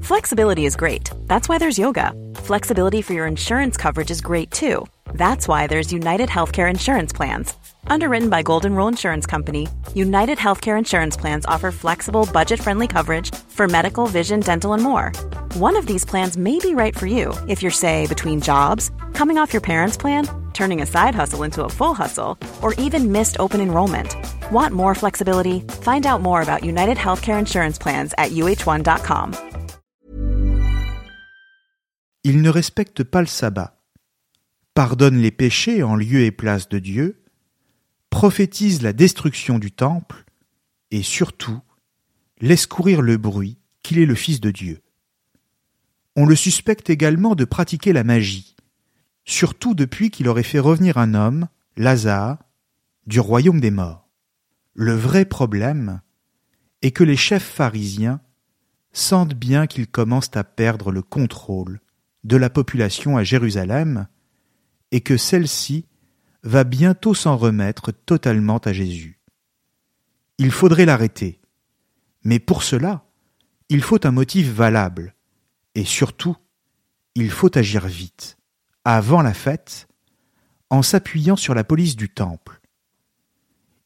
[0.02, 1.10] Flexibility is great.
[1.28, 2.12] That's why there's yoga.
[2.36, 4.86] Flexibility for your insurance coverage is great too.
[5.14, 7.54] That's why there's United Healthcare Insurance Plans.
[7.90, 13.34] Underwritten by Golden Rule Insurance Company, United Healthcare Insurance Plans offer flexible, budget friendly coverage
[13.50, 15.12] for medical, vision, dental, and more.
[15.56, 19.38] One of these plans may be right for you if you're, say, between jobs, coming
[19.38, 23.38] off your parents' plan, turning a side hustle into a full hustle, or even missed
[23.40, 24.16] open enrollment.
[24.52, 25.62] Want more flexibility?
[25.82, 29.34] Find out more about United Healthcare Insurance Plans at uh1.com.
[32.26, 33.78] Il ne respecte pas le sabbat,
[34.74, 37.24] pardonne les péchés en lieu et place de Dieu,
[38.10, 40.26] prophétise la destruction du temple,
[40.92, 41.60] et surtout
[42.40, 44.82] laisse courir le bruit qu'il est le Fils de Dieu.
[46.16, 48.56] On le suspecte également de pratiquer la magie,
[49.26, 52.40] surtout depuis qu'il aurait fait revenir un homme, Lazare,
[53.06, 54.08] du royaume des morts.
[54.74, 56.02] Le vrai problème
[56.82, 58.20] est que les chefs pharisiens
[58.94, 61.80] sentent bien qu'ils commencent à perdre le contrôle
[62.24, 64.08] de la population à Jérusalem
[64.92, 65.86] et que celle-ci
[66.44, 69.20] va bientôt s'en remettre totalement à Jésus.
[70.38, 71.42] Il faudrait l'arrêter,
[72.24, 73.06] mais pour cela,
[73.70, 75.16] il faut un motif valable,
[75.76, 76.38] et surtout,
[77.16, 78.38] il faut agir vite,
[78.86, 79.88] avant la fête,
[80.70, 82.62] en s'appuyant sur la police du temple.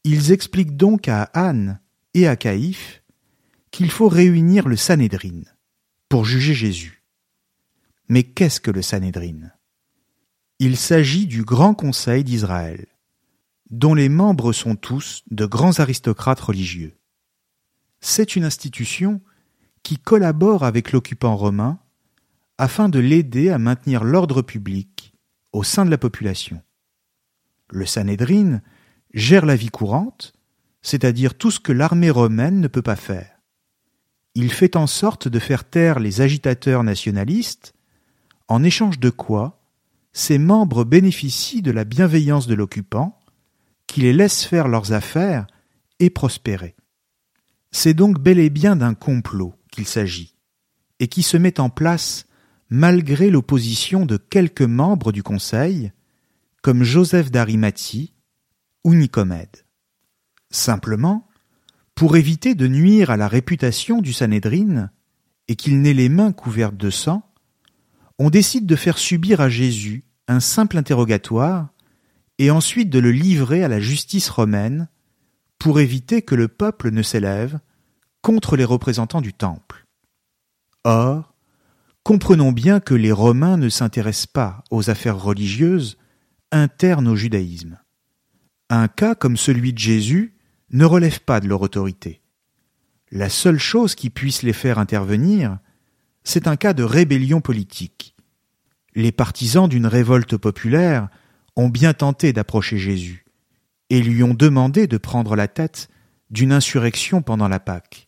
[0.04, 1.80] Ils expliquent donc à Anne
[2.14, 3.04] et à Caïphe
[3.70, 5.44] qu'il faut réunir le Sanhédrin
[6.10, 7.04] pour juger Jésus.
[8.10, 9.52] Mais qu'est-ce que le Sanhédrin
[10.64, 12.86] Il s'agit du Grand Conseil d'Israël,
[13.72, 17.00] dont les membres sont tous de grands aristocrates religieux.
[18.00, 19.22] C'est une institution
[19.82, 21.80] qui collabore avec l'occupant romain
[22.60, 25.16] afin de l'aider à maintenir l'ordre public
[25.52, 26.62] au sein de la population.
[27.72, 28.62] Le Sanhédrin
[29.16, 30.32] gère la vie courante,
[30.84, 33.36] c'est-à-dire tout ce que l'armée romaine ne peut pas faire.
[34.36, 37.74] Il fait en sorte de faire taire les agitateurs nationalistes
[38.48, 39.58] en échange de quoi
[40.14, 43.20] ses membres bénéficient de la bienveillance de l'occupant,
[43.88, 45.48] qui les laisse faire leurs affaires
[46.00, 46.76] et prospérer.
[47.72, 50.36] C'est donc bel et bien d'un complot qu'il s'agit,
[51.00, 52.26] et qui se met en place
[52.70, 55.92] malgré l'opposition de quelques membres du Conseil,
[56.62, 58.14] comme Joseph d'Arimathie
[58.84, 59.66] ou Nicomède.
[60.50, 61.28] Simplement,
[61.96, 64.90] pour éviter de nuire à la réputation du Sanhédrin
[65.48, 67.31] et qu'il n'ait les mains couvertes de sang,
[68.22, 71.70] on décide de faire subir à Jésus un simple interrogatoire
[72.38, 74.90] et ensuite de le livrer à la justice romaine
[75.58, 77.60] pour éviter que le peuple ne s'élève
[78.22, 79.88] contre les représentants du temple.
[80.84, 81.34] Or,
[82.04, 85.98] comprenons bien que les Romains ne s'intéressent pas aux affaires religieuses
[86.52, 87.80] internes au judaïsme.
[88.70, 90.36] Un cas comme celui de Jésus
[90.70, 92.22] ne relève pas de leur autorité.
[93.10, 95.58] La seule chose qui puisse les faire intervenir,
[96.24, 98.16] c'est un cas de rébellion politique.
[98.94, 101.10] Les partisans d'une révolte populaire
[101.56, 103.26] ont bien tenté d'approcher Jésus,
[103.90, 105.90] et lui ont demandé de prendre la tête
[106.30, 108.08] d'une insurrection pendant la Pâque.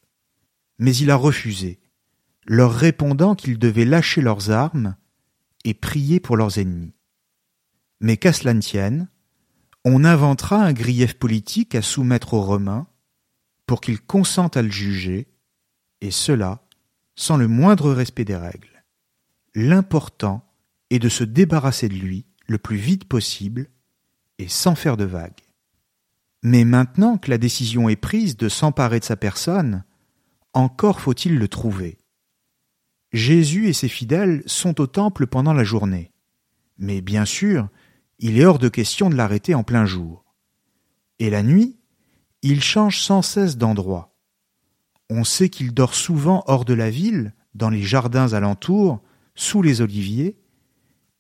[0.80, 1.80] Mais il a refusé,
[2.45, 4.95] leur répondant qu'ils devaient lâcher leurs armes
[5.66, 6.93] et prier pour leurs ennemis.
[8.01, 9.09] Mais qu'à cela ne tienne,
[9.86, 12.88] on inventera un grief politique à soumettre aux Romains
[13.66, 15.28] pour qu'ils consentent à le juger,
[16.01, 16.62] et cela
[17.16, 18.84] sans le moindre respect des règles.
[19.55, 20.49] L'important
[20.89, 23.68] et de se débarrasser de lui le plus vite possible
[24.39, 25.41] et sans faire de vagues.
[26.41, 29.84] Mais maintenant que la décision est prise de s'emparer de sa personne,
[30.53, 31.97] encore faut-il le trouver.
[33.14, 36.11] Jésus et ses fidèles sont au temple pendant la journée.
[36.78, 37.70] Mais bien sûr,
[38.20, 40.26] il est hors de question de l'arrêter en plein jour.
[41.20, 41.78] Et la nuit,
[42.41, 44.12] il change sans cesse d'endroit.
[45.16, 48.99] On sait qu'il dort souvent hors de la ville, dans les jardins alentours,
[49.36, 50.39] sous les oliviers,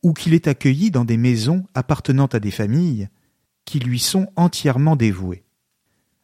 [0.01, 3.07] ou qu'il est accueilli dans des maisons appartenant à des familles
[3.65, 5.45] qui lui sont entièrement dévouées.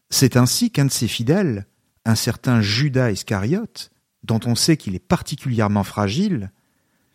[0.09, 1.67] C'est ainsi qu'un de ses fidèles,
[2.05, 3.91] un certain Judas Iscariote,
[4.23, 6.51] dont on sait qu'il est particulièrement fragile,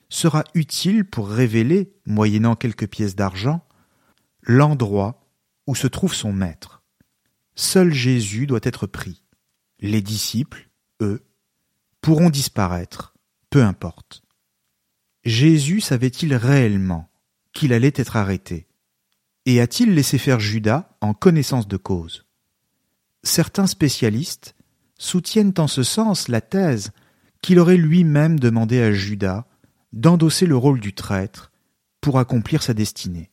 [0.08, 3.66] sera utile pour révéler, moyennant quelques pièces d'argent,
[4.44, 5.26] l'endroit
[5.66, 6.84] où se trouve son maître.
[7.56, 9.23] Seul Jésus doit être pris.
[9.80, 10.68] Les disciples,
[11.00, 11.24] eux,
[12.00, 13.14] pourront disparaître,
[13.50, 14.22] peu importe.
[15.24, 17.10] Jésus savait-il réellement
[17.52, 18.66] qu'il allait être arrêté?
[19.46, 22.26] Et a-t-il laissé faire Judas en connaissance de cause?
[23.22, 24.54] Certains spécialistes
[24.98, 26.92] soutiennent en ce sens la thèse
[27.42, 29.46] qu'il aurait lui-même demandé à Judas
[29.92, 31.52] d'endosser le rôle du traître
[32.00, 33.30] pour accomplir sa destinée.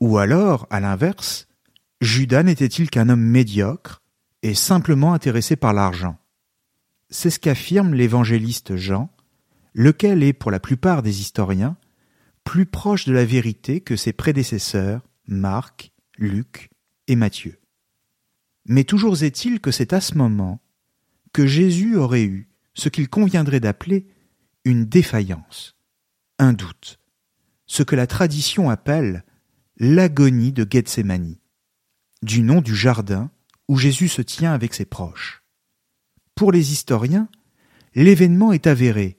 [0.00, 1.48] Ou alors, à l'inverse,
[2.00, 4.02] Judas n'était-il qu'un homme médiocre
[4.46, 6.20] et simplement intéressé par l'argent
[7.10, 9.10] C'est ce qu'affirme l'évangéliste Jean,
[9.74, 11.76] lequel est, pour la plupart des historiens,
[12.44, 16.70] plus proche de la vérité que ses prédécesseurs Marc, Luc
[17.08, 17.58] et Matthieu.
[18.66, 20.60] Mais toujours est-il que c'est à ce moment
[21.32, 24.06] que Jésus aurait eu ce qu'il conviendrait d'appeler
[24.64, 25.76] une défaillance,
[26.38, 27.00] un doute,
[27.66, 29.24] ce que la tradition appelle
[29.76, 31.34] l'agonie de Gethsemane,
[32.22, 33.32] du nom du jardin
[33.68, 35.42] où Jésus se tient avec ses proches.
[36.34, 37.28] Pour les historiens,
[37.94, 39.18] l'événement est avéré,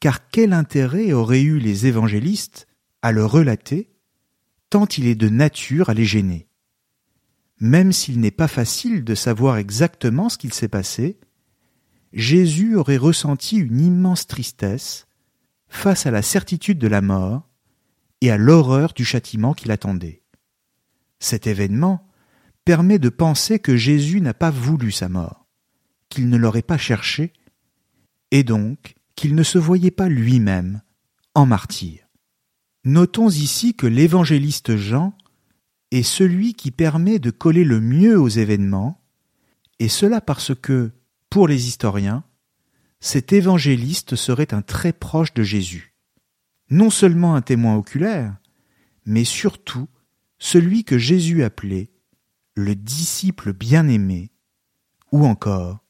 [0.00, 2.66] car quel intérêt auraient eu les évangélistes
[3.02, 3.90] à le relater,
[4.68, 6.48] tant il est de nature à les gêner?
[7.60, 11.20] Même s'il n'est pas facile de savoir exactement ce qu'il s'est passé,
[12.12, 15.06] Jésus aurait ressenti une immense tristesse
[15.68, 17.48] face à la certitude de la mort
[18.20, 20.22] et à l'horreur du châtiment qui l'attendait.
[21.20, 22.09] Cet événement
[22.64, 25.46] permet de penser que Jésus n'a pas voulu sa mort,
[26.08, 27.32] qu'il ne l'aurait pas cherché,
[28.30, 30.82] et donc qu'il ne se voyait pas lui-même
[31.34, 32.06] en martyr.
[32.84, 35.16] Notons ici que l'évangéliste Jean
[35.90, 39.02] est celui qui permet de coller le mieux aux événements,
[39.78, 40.92] et cela parce que,
[41.28, 42.24] pour les historiens,
[43.00, 45.90] cet évangéliste serait un très proche de Jésus
[46.70, 48.36] non seulement un témoin oculaire,
[49.04, 49.88] mais surtout
[50.38, 51.90] celui que Jésus appelait
[52.60, 54.30] le disciple bien-aimé,
[55.12, 55.84] ou encore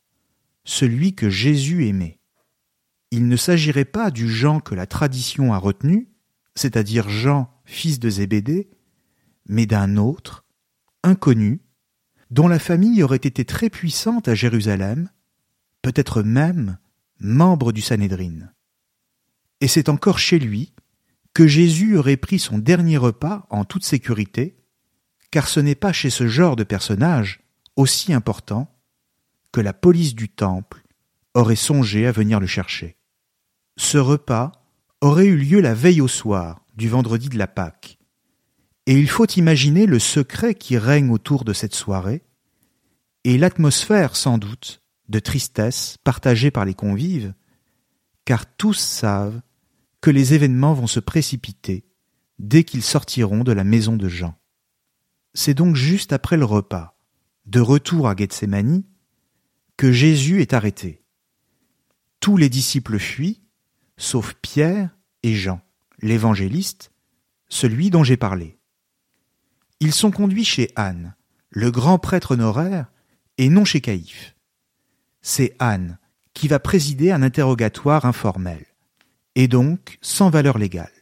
[0.65, 2.21] celui que Jésus aimait.
[3.11, 6.09] Il ne s'agirait pas du Jean que la tradition a retenu,
[6.55, 8.71] c'est-à-dire Jean, fils de Zébédée,
[9.47, 10.45] mais d'un autre,
[11.03, 11.61] inconnu,
[12.31, 15.11] dont la famille aurait été très puissante à Jérusalem,
[15.83, 16.79] peut-être même
[17.19, 18.51] membre du Sanhédrin
[19.61, 20.73] et c'est encore chez lui
[21.35, 24.57] que Jésus aurait pris son dernier repas en toute sécurité,
[25.31, 27.41] car ce n'est pas chez ce genre de personnage
[27.77, 28.73] aussi important
[29.53, 30.83] que la police du temple
[31.35, 32.97] aurait songé à venir le chercher.
[33.77, 34.53] Ce repas
[35.01, 37.99] aurait eu lieu la veille au soir du vendredi de la Pâque,
[38.87, 42.23] et il faut imaginer le secret qui règne autour de cette soirée,
[43.25, 47.35] et l'atmosphère sans doute de tristesse partagée par les convives,
[48.25, 49.41] car tous savent
[50.01, 51.85] que les événements vont se précipiter
[52.39, 54.35] dès qu'ils sortiront de la maison de Jean.
[55.35, 56.97] C'est donc juste après le repas,
[57.47, 58.83] de retour à Gethsemane,
[59.77, 61.03] que Jésus est arrêté.
[62.21, 63.43] Tous les disciples fuient,
[63.97, 65.61] sauf Pierre et Jean,
[66.01, 66.93] l'évangéliste,
[67.49, 68.59] celui dont j'ai parlé.
[69.81, 71.15] Ils sont conduits chez Anne,
[71.49, 72.91] le grand prêtre honoraire,
[73.39, 74.37] et non chez Caïphe.
[75.23, 75.99] C'est Anne
[76.35, 78.67] qui va présider un interrogatoire informel
[79.35, 80.93] et donc sans valeur légale.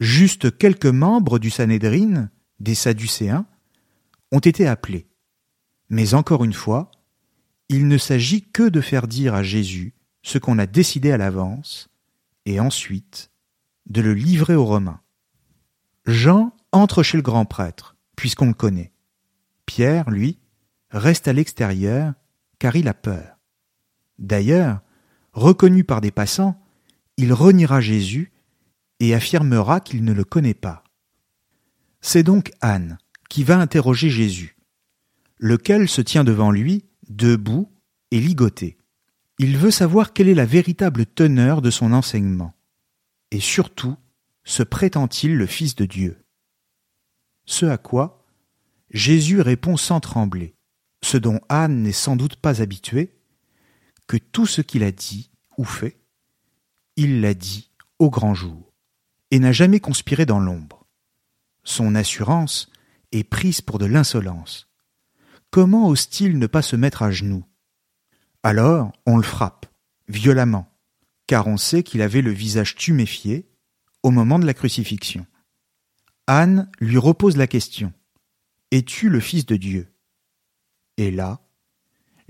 [0.00, 2.30] Juste quelques membres du Sanhédrin,
[2.60, 3.46] des Sadducéens,
[4.32, 5.06] ont été appelés.
[5.88, 6.90] Mais encore une fois,
[7.68, 11.88] il ne s'agit que de faire dire à Jésus ce qu'on a décidé à l'avance,
[12.44, 13.30] et ensuite
[13.86, 15.00] de le livrer aux Romains.
[16.06, 18.92] Jean entre chez le grand prêtre, puisqu'on le connaît.
[19.66, 20.38] Pierre, lui,
[20.90, 22.14] reste à l'extérieur,
[22.58, 23.38] car il a peur.
[24.18, 24.80] D'ailleurs,
[25.32, 26.60] reconnu par des passants,
[27.16, 28.32] il reniera Jésus
[29.00, 30.84] et affirmera qu'il ne le connaît pas.
[32.00, 34.56] C'est donc Anne qui va interroger Jésus,
[35.38, 37.70] lequel se tient devant lui, debout
[38.10, 38.78] et ligoté.
[39.38, 42.54] Il veut savoir quelle est la véritable teneur de son enseignement,
[43.30, 43.96] et surtout,
[44.44, 46.24] se prétend-il le Fils de Dieu?
[47.44, 48.26] Ce à quoi
[48.90, 50.54] Jésus répond sans trembler,
[51.02, 53.14] ce dont Anne n'est sans doute pas habituée,
[54.06, 56.00] que tout ce qu'il a dit ou fait,
[56.96, 58.72] il l'a dit au grand jour,
[59.30, 60.77] et n'a jamais conspiré dans l'ombre.
[61.68, 62.70] Son assurance
[63.12, 64.68] est prise pour de l'insolence.
[65.50, 67.44] Comment ose-t-il ne pas se mettre à genoux?
[68.42, 69.66] Alors on le frappe,
[70.08, 70.66] violemment,
[71.26, 73.50] car on sait qu'il avait le visage tuméfié
[74.02, 75.26] au moment de la crucifixion.
[76.26, 77.92] Anne lui repose la question.
[78.70, 79.92] Es-tu le Fils de Dieu?
[80.96, 81.38] Et là,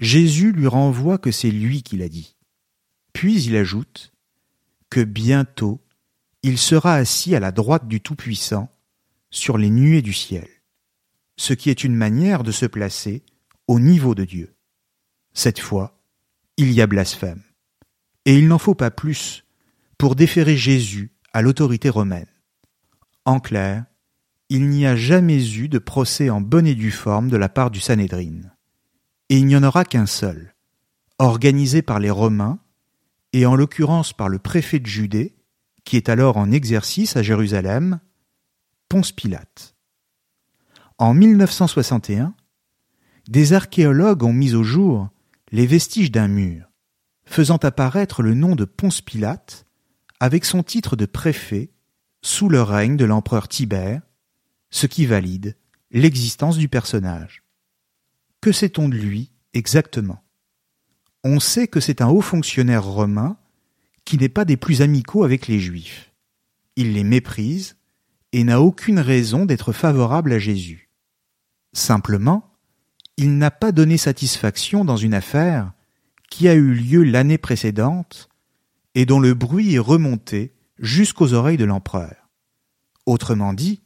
[0.01, 2.35] Jésus lui renvoie que c'est lui qui l'a dit.
[3.13, 4.13] Puis il ajoute
[4.91, 5.81] que bientôt
[6.43, 8.69] il sera assis à la droite du Tout-Puissant
[9.31, 10.49] sur les nuées du ciel,
[11.37, 13.23] ce qui est une manière de se placer
[13.67, 14.55] au niveau de Dieu.
[15.35, 16.01] Cette fois,
[16.57, 17.43] il y a blasphème.
[18.25, 19.45] Et il n'en faut pas plus
[19.97, 22.27] pour déférer Jésus à l'autorité romaine.
[23.25, 23.85] En clair,
[24.49, 27.71] il n'y a jamais eu de procès en bonne et due forme de la part
[27.71, 28.41] du Sanhédrin.
[29.29, 30.55] Et il n'y en aura qu'un seul,
[31.19, 32.59] organisé par les Romains,
[33.35, 35.37] et en l'occurrence par le préfet de Judée,
[35.85, 38.01] qui est alors en exercice à Jérusalem,
[38.89, 39.77] Ponce Pilate.
[40.97, 42.35] En 1961,
[43.29, 45.11] des archéologues ont mis au jour
[45.53, 46.71] les vestiges d'un mur,
[47.27, 49.67] faisant apparaître le nom de Ponce Pilate
[50.21, 51.71] avec son titre de préfet
[52.23, 54.01] sous le règne de l'empereur Tibère,
[54.71, 55.55] ce qui valide
[55.91, 57.45] l'existence du personnage.
[58.41, 60.25] Que sait-on de lui exactement?
[61.25, 63.37] On sait que c'est un haut fonctionnaire romain
[64.07, 66.15] qui n'est pas des plus amicaux avec les Juifs.
[66.77, 67.78] Il les méprise
[68.33, 70.91] et n'a aucune raison d'être favorable à Jésus.
[71.73, 72.55] Simplement,
[73.17, 75.73] il n'a pas donné satisfaction dans une affaire
[76.31, 78.29] qui a eu lieu l'année précédente
[78.95, 82.29] et dont le bruit est remonté jusqu'aux oreilles de l'empereur.
[83.07, 83.81] Autrement dit,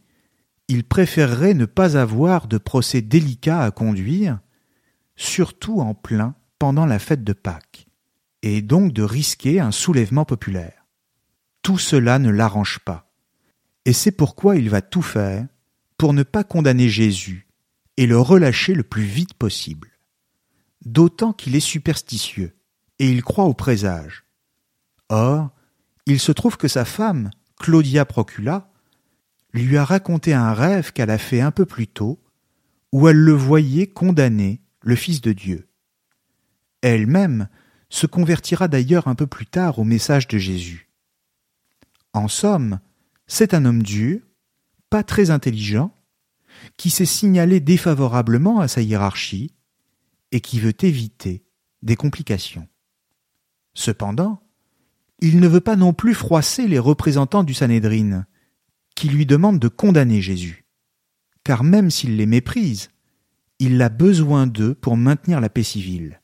[0.68, 4.40] il préférerait ne pas avoir de procès délicat à conduire,
[5.16, 7.86] surtout en plein pendant la fête de Pâques,
[8.42, 10.86] et donc de risquer un soulèvement populaire.
[11.62, 13.11] Tout cela ne l'arrange pas
[13.84, 15.46] et c'est pourquoi il va tout faire
[15.96, 17.48] pour ne pas condamner Jésus
[17.96, 19.90] et le relâcher le plus vite possible.
[20.84, 22.56] D'autant qu'il est superstitieux,
[22.98, 24.24] et il croit au présage.
[25.08, 25.50] Or,
[26.06, 28.70] il se trouve que sa femme, Claudia Procula,
[29.52, 32.22] lui a raconté un rêve qu'elle a fait un peu plus tôt,
[32.92, 35.68] où elle le voyait condamner le Fils de Dieu.
[36.80, 37.48] Elle-même
[37.88, 40.88] se convertira d'ailleurs un peu plus tard au message de Jésus.
[42.12, 42.80] En somme,
[43.32, 44.20] c'est un homme dur,
[44.90, 45.96] pas très intelligent,
[46.76, 49.54] qui s'est signalé défavorablement à sa hiérarchie
[50.32, 51.42] et qui veut éviter
[51.80, 52.68] des complications.
[53.72, 54.42] Cependant,
[55.22, 58.26] il ne veut pas non plus froisser les représentants du Sanhédrin,
[58.94, 60.66] qui lui demandent de condamner Jésus.
[61.42, 62.90] Car même s'il les méprise,
[63.58, 66.20] il a besoin d'eux pour maintenir la paix civile.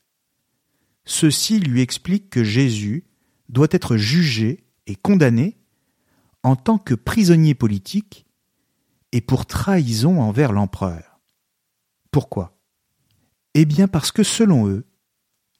[1.05, 3.05] Ceux-ci lui expliquent que Jésus
[3.49, 5.58] doit être jugé et condamné
[6.43, 8.25] en tant que prisonnier politique
[9.11, 11.19] et pour trahison envers l'empereur.
[12.11, 12.57] Pourquoi?
[13.53, 14.85] Eh bien parce que selon eux,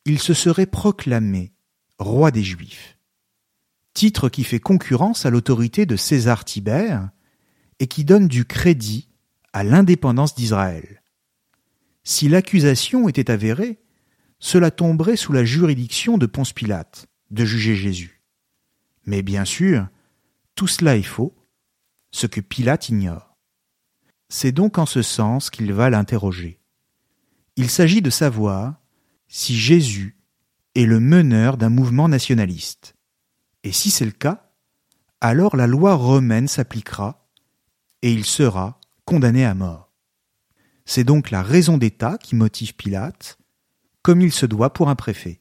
[0.05, 1.51] il se serait proclamé
[1.97, 2.97] roi des Juifs,
[3.93, 7.09] titre qui fait concurrence à l'autorité de César Tibère
[7.79, 9.09] et qui donne du crédit
[9.53, 11.03] à l'indépendance d'Israël.
[12.03, 13.79] Si l'accusation était avérée,
[14.39, 18.21] cela tomberait sous la juridiction de Ponce Pilate de juger Jésus.
[19.05, 19.87] Mais bien sûr,
[20.59, 21.33] tout cela est faux,
[22.11, 23.37] ce que Pilate ignore.
[24.27, 26.59] C'est donc en ce sens qu'il va l'interroger.
[27.55, 28.75] Il s'agit de savoir
[29.29, 30.17] si Jésus
[30.75, 32.93] est le meneur d'un mouvement nationaliste.
[33.63, 34.51] Et si c'est le cas,
[35.21, 37.25] alors la loi romaine s'appliquera
[38.01, 39.93] et il sera condamné à mort.
[40.83, 43.37] C'est donc la raison d'État qui motive Pilate,
[44.01, 45.39] comme il se doit pour un préfet.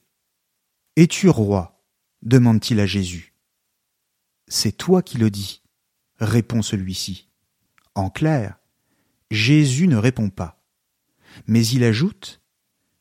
[0.95, 1.83] Es-tu roi?
[2.23, 3.35] demande-t-il à Jésus.
[4.49, 5.63] C'est toi qui le dis,
[6.19, 7.29] répond celui-ci.
[7.95, 8.59] En clair,
[9.31, 10.63] Jésus ne répond pas.
[11.47, 12.41] Mais il ajoute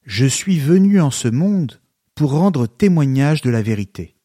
[0.04, 1.82] Je suis venu en ce monde
[2.16, 4.16] pour rendre témoignage de la vérité.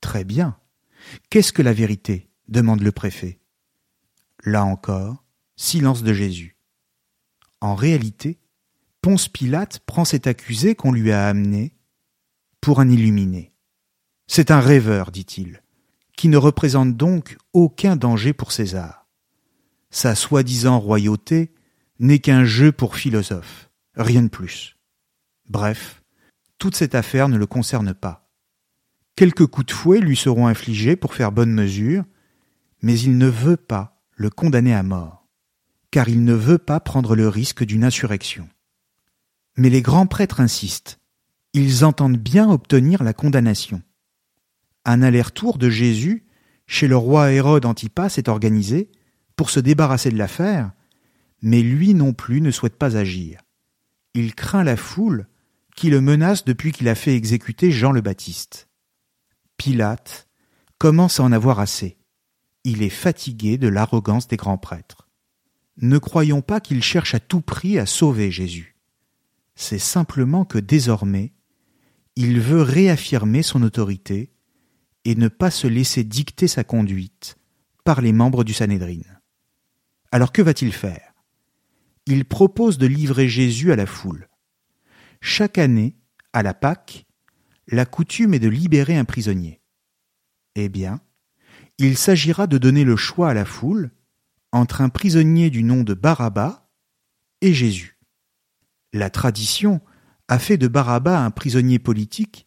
[0.00, 0.56] Très bien.
[1.30, 2.28] Qu'est-ce que la vérité?
[2.48, 3.40] demande le préfet.
[4.44, 5.24] Là encore,
[5.56, 6.56] silence de Jésus.
[7.60, 8.40] En réalité,
[9.02, 11.74] Ponce Pilate prend cet accusé qu'on lui a amené
[12.60, 13.52] pour un illuminé.
[14.26, 15.59] C'est un rêveur, dit-il
[16.20, 19.06] qui ne représente donc aucun danger pour César.
[19.88, 21.50] Sa soi-disant royauté
[21.98, 24.76] n'est qu'un jeu pour philosophes, rien de plus.
[25.48, 26.02] Bref,
[26.58, 28.30] toute cette affaire ne le concerne pas.
[29.16, 32.04] Quelques coups de fouet lui seront infligés pour faire bonne mesure,
[32.82, 35.26] mais il ne veut pas le condamner à mort,
[35.90, 38.46] car il ne veut pas prendre le risque d'une insurrection.
[39.56, 41.00] Mais les grands prêtres insistent,
[41.54, 43.80] ils entendent bien obtenir la condamnation.
[44.84, 46.24] Un aller-retour de Jésus
[46.66, 48.90] chez le roi Hérode Antipas est organisé
[49.36, 50.72] pour se débarrasser de l'affaire,
[51.42, 53.40] mais lui non plus ne souhaite pas agir.
[54.14, 55.26] Il craint la foule
[55.76, 58.68] qui le menace depuis qu'il a fait exécuter Jean le Baptiste.
[59.56, 60.28] Pilate
[60.78, 61.98] commence à en avoir assez.
[62.64, 65.08] Il est fatigué de l'arrogance des grands prêtres.
[65.78, 68.76] Ne croyons pas qu'il cherche à tout prix à sauver Jésus.
[69.54, 71.32] C'est simplement que désormais,
[72.16, 74.32] il veut réaffirmer son autorité
[75.04, 77.36] et ne pas se laisser dicter sa conduite
[77.84, 79.00] par les membres du Sanhédrin.
[80.12, 81.14] Alors que va-t-il faire?
[82.06, 84.28] Il propose de livrer Jésus à la foule.
[85.20, 85.96] Chaque année,
[86.32, 87.06] à la Pâque,
[87.68, 89.60] la coutume est de libérer un prisonnier.
[90.54, 91.00] Eh bien,
[91.78, 93.90] il s'agira de donner le choix à la foule
[94.52, 96.68] entre un prisonnier du nom de Barabbas
[97.40, 97.98] et Jésus.
[98.92, 99.80] La tradition
[100.28, 102.46] a fait de Barabbas un prisonnier politique,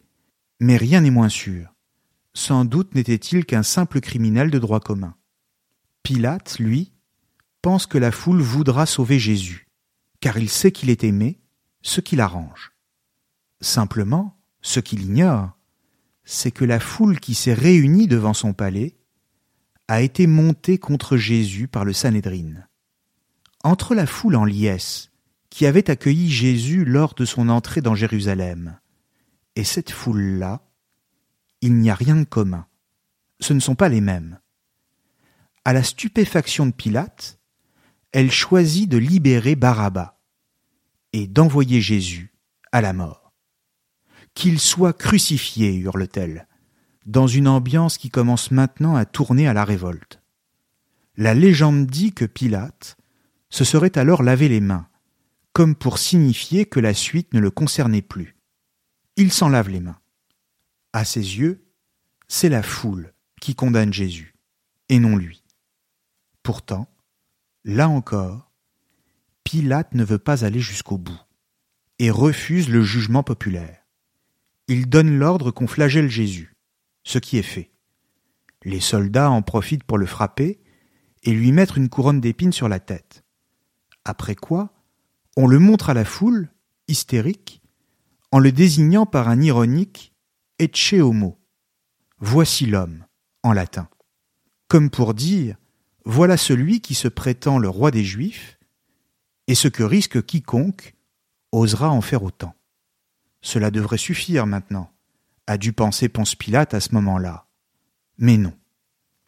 [0.59, 1.72] mais rien n'est moins sûr.
[2.34, 5.15] Sans doute n'était-il qu'un simple criminel de droit commun.
[6.01, 6.91] Pilate, lui,
[7.61, 9.67] pense que la foule voudra sauver Jésus,
[10.19, 11.39] car il sait qu'il est aimé,
[11.81, 12.73] ce qui l'arrange.
[13.61, 15.57] Simplement, ce qu'il ignore,
[16.25, 18.97] c'est que la foule qui s'est réunie devant son palais
[19.88, 22.53] a été montée contre Jésus par le Sanhédrin.
[23.63, 25.11] Entre la foule en liesse,
[25.49, 28.79] qui avait accueilli Jésus lors de son entrée dans Jérusalem,
[29.55, 30.65] et cette foule-là,
[31.64, 32.68] il n'y a rien de commun.
[33.39, 34.38] Ce ne sont pas les mêmes.
[35.64, 37.39] À la stupéfaction de Pilate,
[38.11, 40.18] elle choisit de libérer Barabbas
[41.14, 42.36] et d'envoyer Jésus
[42.74, 43.32] à la mort.
[44.34, 46.49] Qu'il soit crucifié, hurle-t-elle,
[47.05, 50.22] dans une ambiance qui commence maintenant à tourner à la révolte.
[51.16, 52.97] La légende dit que Pilate
[53.49, 54.89] se serait alors lavé les mains,
[55.53, 58.36] comme pour signifier que la suite ne le concernait plus.
[59.16, 59.99] Il s'en lave les mains.
[60.93, 61.65] À ses yeux,
[62.27, 64.35] c'est la foule qui condamne Jésus,
[64.89, 65.43] et non lui.
[66.43, 66.87] Pourtant,
[67.63, 68.51] là encore,
[69.43, 71.19] Pilate ne veut pas aller jusqu'au bout,
[71.97, 73.79] et refuse le jugement populaire.
[74.67, 76.55] Il donne l'ordre qu'on flagelle Jésus,
[77.03, 77.71] ce qui est fait.
[78.63, 80.61] Les soldats en profitent pour le frapper
[81.23, 83.23] et lui mettre une couronne d'épines sur la tête.
[84.05, 84.73] Après quoi,
[85.35, 86.51] on le montre à la foule,
[86.87, 87.61] hystérique,
[88.31, 90.12] en le désignant par un ironique
[90.64, 91.38] Ecce homo.
[92.20, 93.05] Voici l'homme,
[93.43, 93.89] en latin.
[94.70, 95.57] Comme pour dire
[96.05, 98.57] Voilà celui qui se prétend le roi des Juifs,
[99.47, 100.95] et ce que risque quiconque
[101.51, 102.55] osera en faire autant.
[103.41, 104.89] Cela devrait suffire maintenant,
[105.47, 107.45] a dû penser Ponce Pilate à ce moment-là.
[108.18, 108.53] Mais non.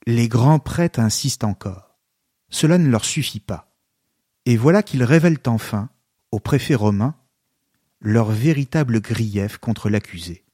[0.07, 1.97] Les grands prêtres insistent encore.
[2.49, 3.75] Cela ne leur suffit pas.
[4.45, 5.89] Et voilà qu'ils révèlent enfin,
[6.31, 7.13] au préfet romain,
[7.99, 10.44] leur véritable grief contre l'accusé.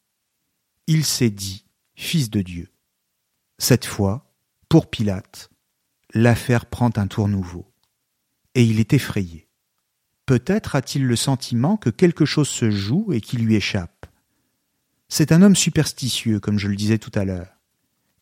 [0.88, 1.66] Il s'est dit
[1.96, 2.70] Fils de Dieu.
[3.58, 4.34] Cette fois,
[4.70, 5.50] pour Pilate,
[6.14, 7.72] l'affaire prend un tour nouveau.
[8.56, 9.48] Et il est effrayé.
[10.26, 14.06] Peut-être a-t-il le sentiment que quelque chose se joue et qui lui échappe.
[15.10, 17.60] C'est un homme superstitieux, comme je le disais tout à l'heure.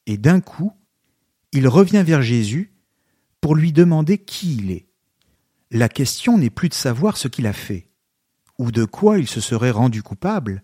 [0.06, 0.74] Et d'un coup,
[1.52, 2.74] il revient vers Jésus
[3.42, 4.88] pour lui demander qui il est.
[5.72, 7.90] La question n'est plus de savoir ce qu'il a fait,
[8.58, 10.64] ou de quoi il se serait rendu coupable,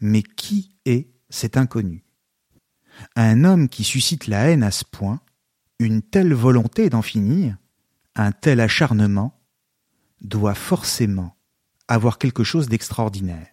[0.00, 2.04] mais qui est cet inconnu?
[3.16, 5.20] Un homme qui suscite la haine à ce point,
[5.78, 7.56] une telle volonté d'en finir,
[8.14, 9.40] un tel acharnement,
[10.20, 11.36] doit forcément
[11.88, 13.48] avoir quelque chose d'extraordinaire.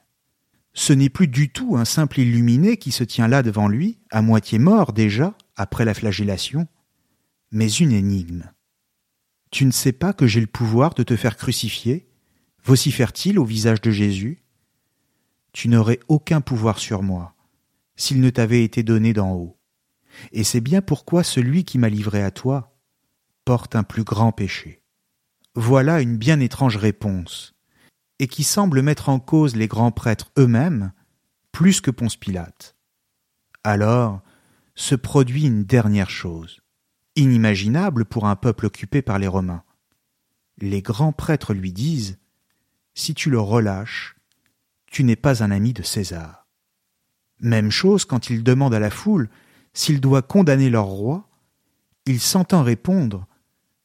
[0.73, 4.21] Ce n'est plus du tout un simple illuminé qui se tient là devant lui, à
[4.21, 6.67] moitié mort déjà, après la flagellation,
[7.51, 8.51] mais une énigme.
[9.49, 12.07] Tu ne sais pas que j'ai le pouvoir de te faire crucifier?
[12.63, 14.43] Vocifère-t-il au visage de Jésus?
[15.57, 17.33] Tu n'aurais aucun pouvoir sur moi,
[17.95, 19.57] s'il ne t'avait été donné d'en haut.
[20.31, 22.77] Et c'est bien pourquoi celui qui m'a livré à toi
[23.43, 24.83] porte un plus grand péché.
[25.55, 27.55] Voilà une bien étrange réponse,
[28.19, 30.91] et qui semble mettre en cause les grands prêtres eux-mêmes
[31.51, 32.75] plus que Ponce Pilate.
[33.63, 34.21] Alors
[34.75, 36.61] se produit une dernière chose,
[37.15, 39.63] inimaginable pour un peuple occupé par les Romains.
[40.59, 42.19] Les grands prêtres lui disent
[42.93, 44.16] Si tu le relâches,
[44.91, 46.47] tu n'es pas un ami de César.
[47.39, 49.29] Même chose quand il demande à la foule
[49.73, 51.29] s'il doit condamner leur roi,
[52.05, 53.27] il s'entend répondre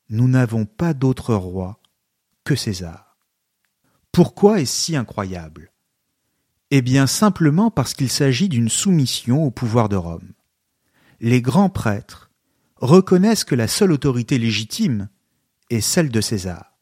[0.08, 1.80] nous n'avons pas d'autre roi
[2.44, 3.16] que César.
[4.12, 5.72] Pourquoi est-ce si incroyable?
[6.70, 10.32] Eh bien simplement parce qu'il s'agit d'une soumission au pouvoir de Rome.
[11.20, 12.30] Les grands prêtres
[12.76, 15.08] reconnaissent que la seule autorité légitime
[15.70, 16.76] est celle de César,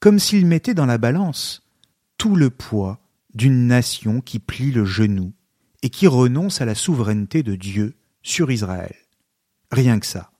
[0.00, 1.62] comme s'ils mettaient dans la balance
[2.18, 3.01] tout le poids
[3.34, 5.32] d'une nation qui plie le genou
[5.82, 8.94] et qui renonce à la souveraineté de Dieu sur Israël.
[9.70, 10.30] Rien que ça.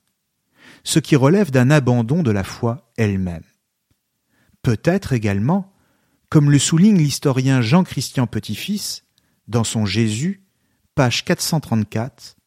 [0.83, 3.43] Ce qui relève d'un abandon de la foi elle-même.
[4.61, 5.73] Peut-être également,
[6.29, 9.03] comme le souligne l'historien Jean-Christian Petit-Fils
[9.47, 10.43] dans son Jésus,
[10.95, 12.37] page 434,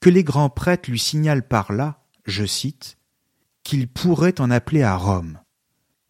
[0.00, 2.98] que les grands prêtres lui signalent par là, je cite,
[3.62, 5.40] qu'il pourrait en appeler à Rome.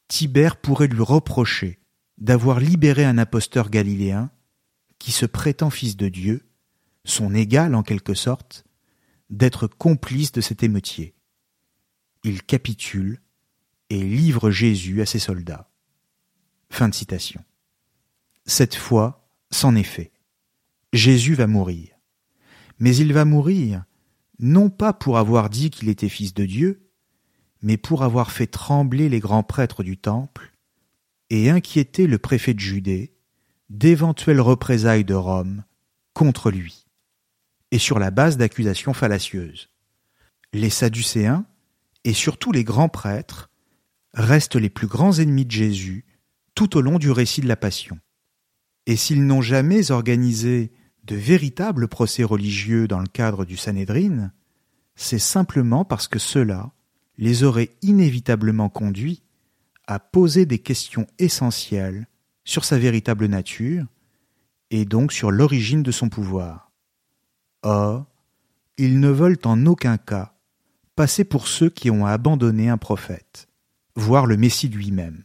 [0.09, 1.81] Tibère pourrait lui reprocher
[2.19, 4.31] d'avoir libéré un imposteur galiléen
[4.99, 6.49] qui se prétend fils de Dieu,
[7.05, 8.65] son égal en quelque sorte,
[9.31, 11.15] d'être complice de cet émeutier.
[12.25, 13.21] Il capitule
[13.91, 15.71] et livre Jésus à ses soldats.
[16.71, 17.45] Fin de citation.
[18.47, 20.13] Cette fois, c'en est fait.
[20.93, 21.91] Jésus va mourir.
[22.79, 23.85] Mais il va mourir
[24.39, 26.91] non pas pour avoir dit qu'il était fils de Dieu,
[27.63, 30.56] mais pour avoir fait trembler les grands prêtres du temple
[31.31, 33.13] et inquiéter le préfet de Judée
[33.69, 35.65] d'éventuelles représailles de Rome
[36.15, 36.87] contre lui,
[37.73, 39.71] et sur la base d'accusations fallacieuses.
[40.53, 41.45] Les Sadducéens,
[42.05, 43.51] et surtout les grands prêtres,
[44.15, 46.05] restent les plus grands ennemis de Jésus
[46.55, 47.99] tout au long du récit de la Passion.
[48.87, 50.73] Et s'ils n'ont jamais organisé
[51.05, 54.33] de véritables procès religieux dans le cadre du Sanhédrin,
[54.95, 56.73] c'est simplement parce que cela
[57.19, 59.23] les aurait inévitablement conduits
[59.87, 62.07] à poser des questions essentielles
[62.45, 63.87] sur sa véritable nature
[64.71, 66.73] et donc sur l'origine de son pouvoir.
[67.63, 68.07] Or,
[68.77, 70.35] ils ne veulent en aucun cas
[70.95, 73.49] passer pour ceux qui ont abandonné un prophète,
[73.95, 75.25] voire le Messie lui-même.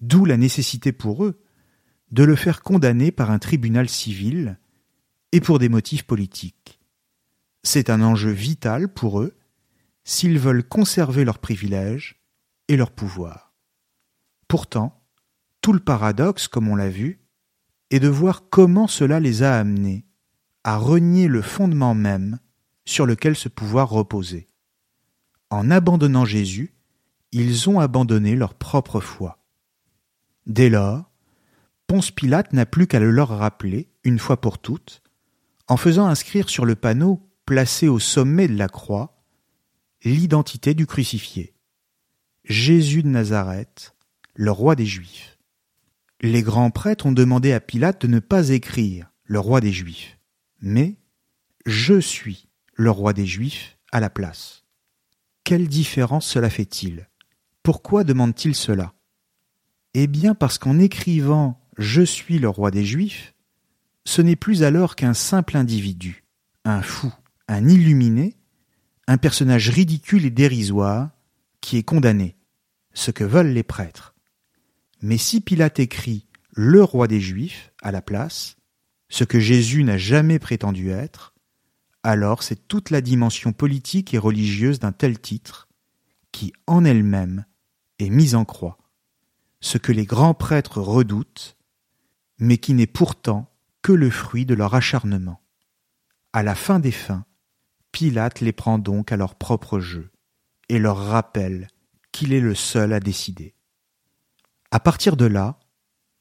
[0.00, 1.40] D'où la nécessité pour eux
[2.10, 4.58] de le faire condamner par un tribunal civil
[5.32, 6.80] et pour des motifs politiques.
[7.62, 9.34] C'est un enjeu vital pour eux
[10.04, 12.20] s'ils veulent conserver leurs privilèges
[12.68, 13.51] et leur pouvoir.
[14.52, 15.02] Pourtant,
[15.62, 17.24] tout le paradoxe, comme on l'a vu,
[17.88, 20.04] est de voir comment cela les a amenés
[20.62, 22.38] à renier le fondement même
[22.84, 24.50] sur lequel ce pouvoir reposait.
[25.48, 26.74] En abandonnant Jésus,
[27.32, 29.42] ils ont abandonné leur propre foi.
[30.44, 31.10] Dès lors,
[31.86, 35.02] Ponce Pilate n'a plus qu'à le leur rappeler, une fois pour toutes,
[35.66, 39.24] en faisant inscrire sur le panneau placé au sommet de la croix
[40.04, 41.54] l'identité du crucifié.
[42.44, 43.94] Jésus de Nazareth,
[44.34, 45.32] le roi des Juifs
[46.22, 50.18] les grands prêtres ont demandé à Pilate de ne pas écrire le roi des Juifs,
[50.60, 50.96] mais
[51.66, 54.64] je suis le roi des Juifs à la place.
[55.42, 57.08] Quelle différence cela fait-il?
[57.64, 58.94] Pourquoi demande-t-il cela?
[59.94, 63.34] Eh bien parce qu'en écrivant Je suis le roi des Juifs,
[64.04, 66.24] ce n'est plus alors qu'un simple individu,
[66.64, 67.12] un fou,
[67.48, 68.36] un illuminé,
[69.08, 71.10] un personnage ridicule et dérisoire
[71.60, 72.36] qui est condamné,
[72.92, 74.11] ce que veulent les prêtres.
[75.02, 78.56] Mais si Pilate écrit le roi des Juifs à la place,
[79.08, 81.34] ce que Jésus n'a jamais prétendu être,
[82.04, 85.68] alors c'est toute la dimension politique et religieuse d'un tel titre
[86.30, 87.44] qui, en elle-même,
[87.98, 88.78] est mise en croix,
[89.60, 91.56] ce que les grands prêtres redoutent,
[92.38, 95.42] mais qui n'est pourtant que le fruit de leur acharnement.
[96.32, 97.24] À la fin des fins,
[97.90, 100.10] Pilate les prend donc à leur propre jeu
[100.68, 101.68] et leur rappelle
[102.12, 103.54] qu'il est le seul à décider.
[104.72, 105.60] À partir de là,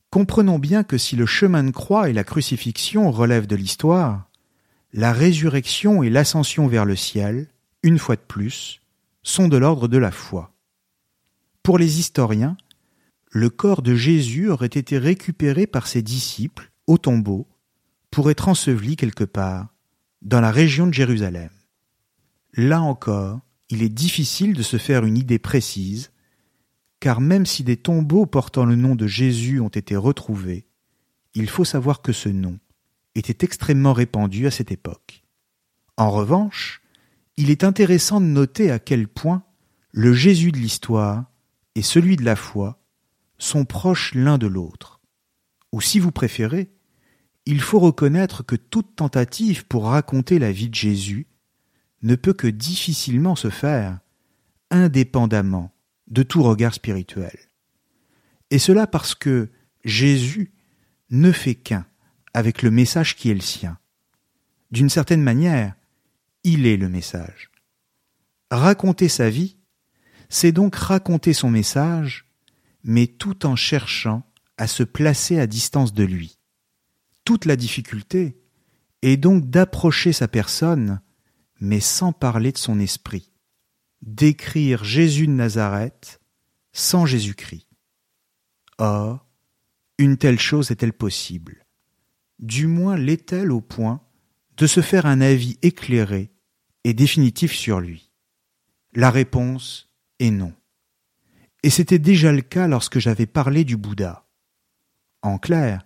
[0.09, 4.29] comprenons bien que si le chemin de croix et la crucifixion relèvent de l'histoire,
[4.91, 7.47] la résurrection et l'ascension vers le ciel,
[7.81, 8.81] une fois de plus,
[9.23, 10.53] sont de l'ordre de la foi.
[11.63, 12.57] Pour les historiens,
[13.29, 17.47] le corps de Jésus aurait été récupéré par ses disciples au tombeau
[18.09, 19.69] pour être enseveli quelque part
[20.21, 21.51] dans la région de Jérusalem.
[22.55, 23.39] Là encore,
[23.69, 26.10] il est difficile de se faire une idée précise
[27.01, 30.67] car même si des tombeaux portant le nom de Jésus ont été retrouvés,
[31.33, 32.59] il faut savoir que ce nom
[33.15, 35.23] était extrêmement répandu à cette époque.
[35.97, 36.81] En revanche,
[37.37, 39.43] il est intéressant de noter à quel point
[39.91, 41.25] le Jésus de l'histoire
[41.73, 42.79] et celui de la foi
[43.39, 45.01] sont proches l'un de l'autre.
[45.71, 46.71] Ou si vous préférez,
[47.47, 51.25] il faut reconnaître que toute tentative pour raconter la vie de Jésus
[52.03, 53.99] ne peut que difficilement se faire
[54.69, 55.73] indépendamment
[56.11, 57.37] de tout regard spirituel.
[58.51, 59.49] Et cela parce que
[59.83, 60.51] Jésus
[61.09, 61.85] ne fait qu'un
[62.33, 63.77] avec le message qui est le sien.
[64.71, 65.73] D'une certaine manière,
[66.43, 67.49] il est le message.
[68.51, 69.57] Raconter sa vie,
[70.29, 72.25] c'est donc raconter son message,
[72.83, 74.23] mais tout en cherchant
[74.57, 76.37] à se placer à distance de lui.
[77.23, 78.37] Toute la difficulté
[79.01, 81.01] est donc d'approcher sa personne,
[81.59, 83.30] mais sans parler de son esprit
[84.01, 86.21] d'écrire Jésus de Nazareth
[86.73, 87.67] sans Jésus-Christ.
[88.77, 89.27] Or,
[89.97, 91.65] une telle chose est-elle possible?
[92.39, 94.01] Du moins l'est-elle au point
[94.57, 96.31] de se faire un avis éclairé
[96.83, 98.11] et définitif sur lui?
[98.93, 99.89] La réponse
[100.19, 100.53] est non.
[101.63, 104.27] Et c'était déjà le cas lorsque j'avais parlé du Bouddha.
[105.21, 105.85] En clair,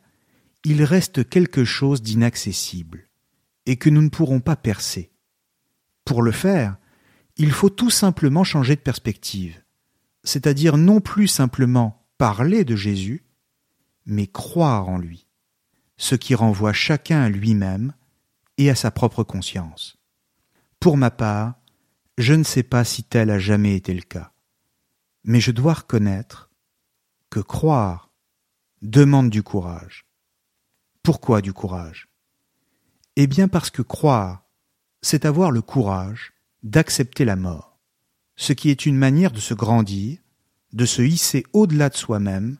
[0.64, 3.10] il reste quelque chose d'inaccessible
[3.66, 5.12] et que nous ne pourrons pas percer.
[6.06, 6.78] Pour le faire,
[7.38, 9.62] il faut tout simplement changer de perspective,
[10.24, 13.26] c'est-à-dire non plus simplement parler de Jésus,
[14.06, 15.28] mais croire en lui,
[15.98, 17.94] ce qui renvoie chacun à lui-même
[18.58, 19.98] et à sa propre conscience.
[20.80, 21.56] Pour ma part,
[22.18, 24.32] je ne sais pas si tel a jamais été le cas,
[25.24, 26.50] mais je dois reconnaître
[27.30, 28.12] que croire
[28.82, 30.06] demande du courage.
[31.04, 32.08] Pourquoi du courage?
[33.18, 34.46] Eh bien parce que croire,
[35.02, 36.35] c'est avoir le courage
[36.66, 37.78] d'accepter la mort,
[38.36, 40.18] ce qui est une manière de se grandir,
[40.74, 42.58] de se hisser au-delà de soi-même,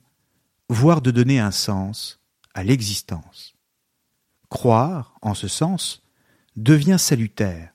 [0.70, 2.22] voire de donner un sens
[2.54, 3.56] à l'existence.
[4.48, 6.04] Croire, en ce sens,
[6.56, 7.74] devient salutaire.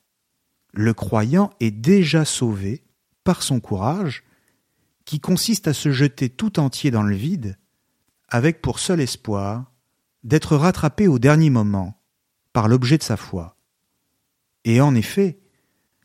[0.73, 2.85] Le croyant est déjà sauvé
[3.25, 4.23] par son courage,
[5.05, 7.59] qui consiste à se jeter tout entier dans le vide,
[8.29, 9.73] avec pour seul espoir
[10.23, 12.01] d'être rattrapé au dernier moment
[12.53, 13.57] par l'objet de sa foi.
[14.65, 15.40] Et en effet,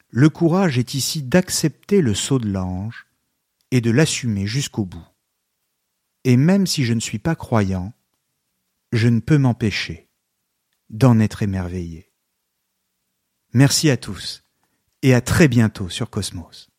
[0.09, 3.07] le courage est ici d'accepter le sceau de l'ange
[3.71, 5.05] et de l'assumer jusqu'au bout.
[6.23, 7.93] Et même si je ne suis pas croyant,
[8.91, 10.09] je ne peux m'empêcher
[10.89, 12.11] d'en être émerveillé.
[13.53, 14.43] Merci à tous
[15.01, 16.69] et à très bientôt sur Cosmos.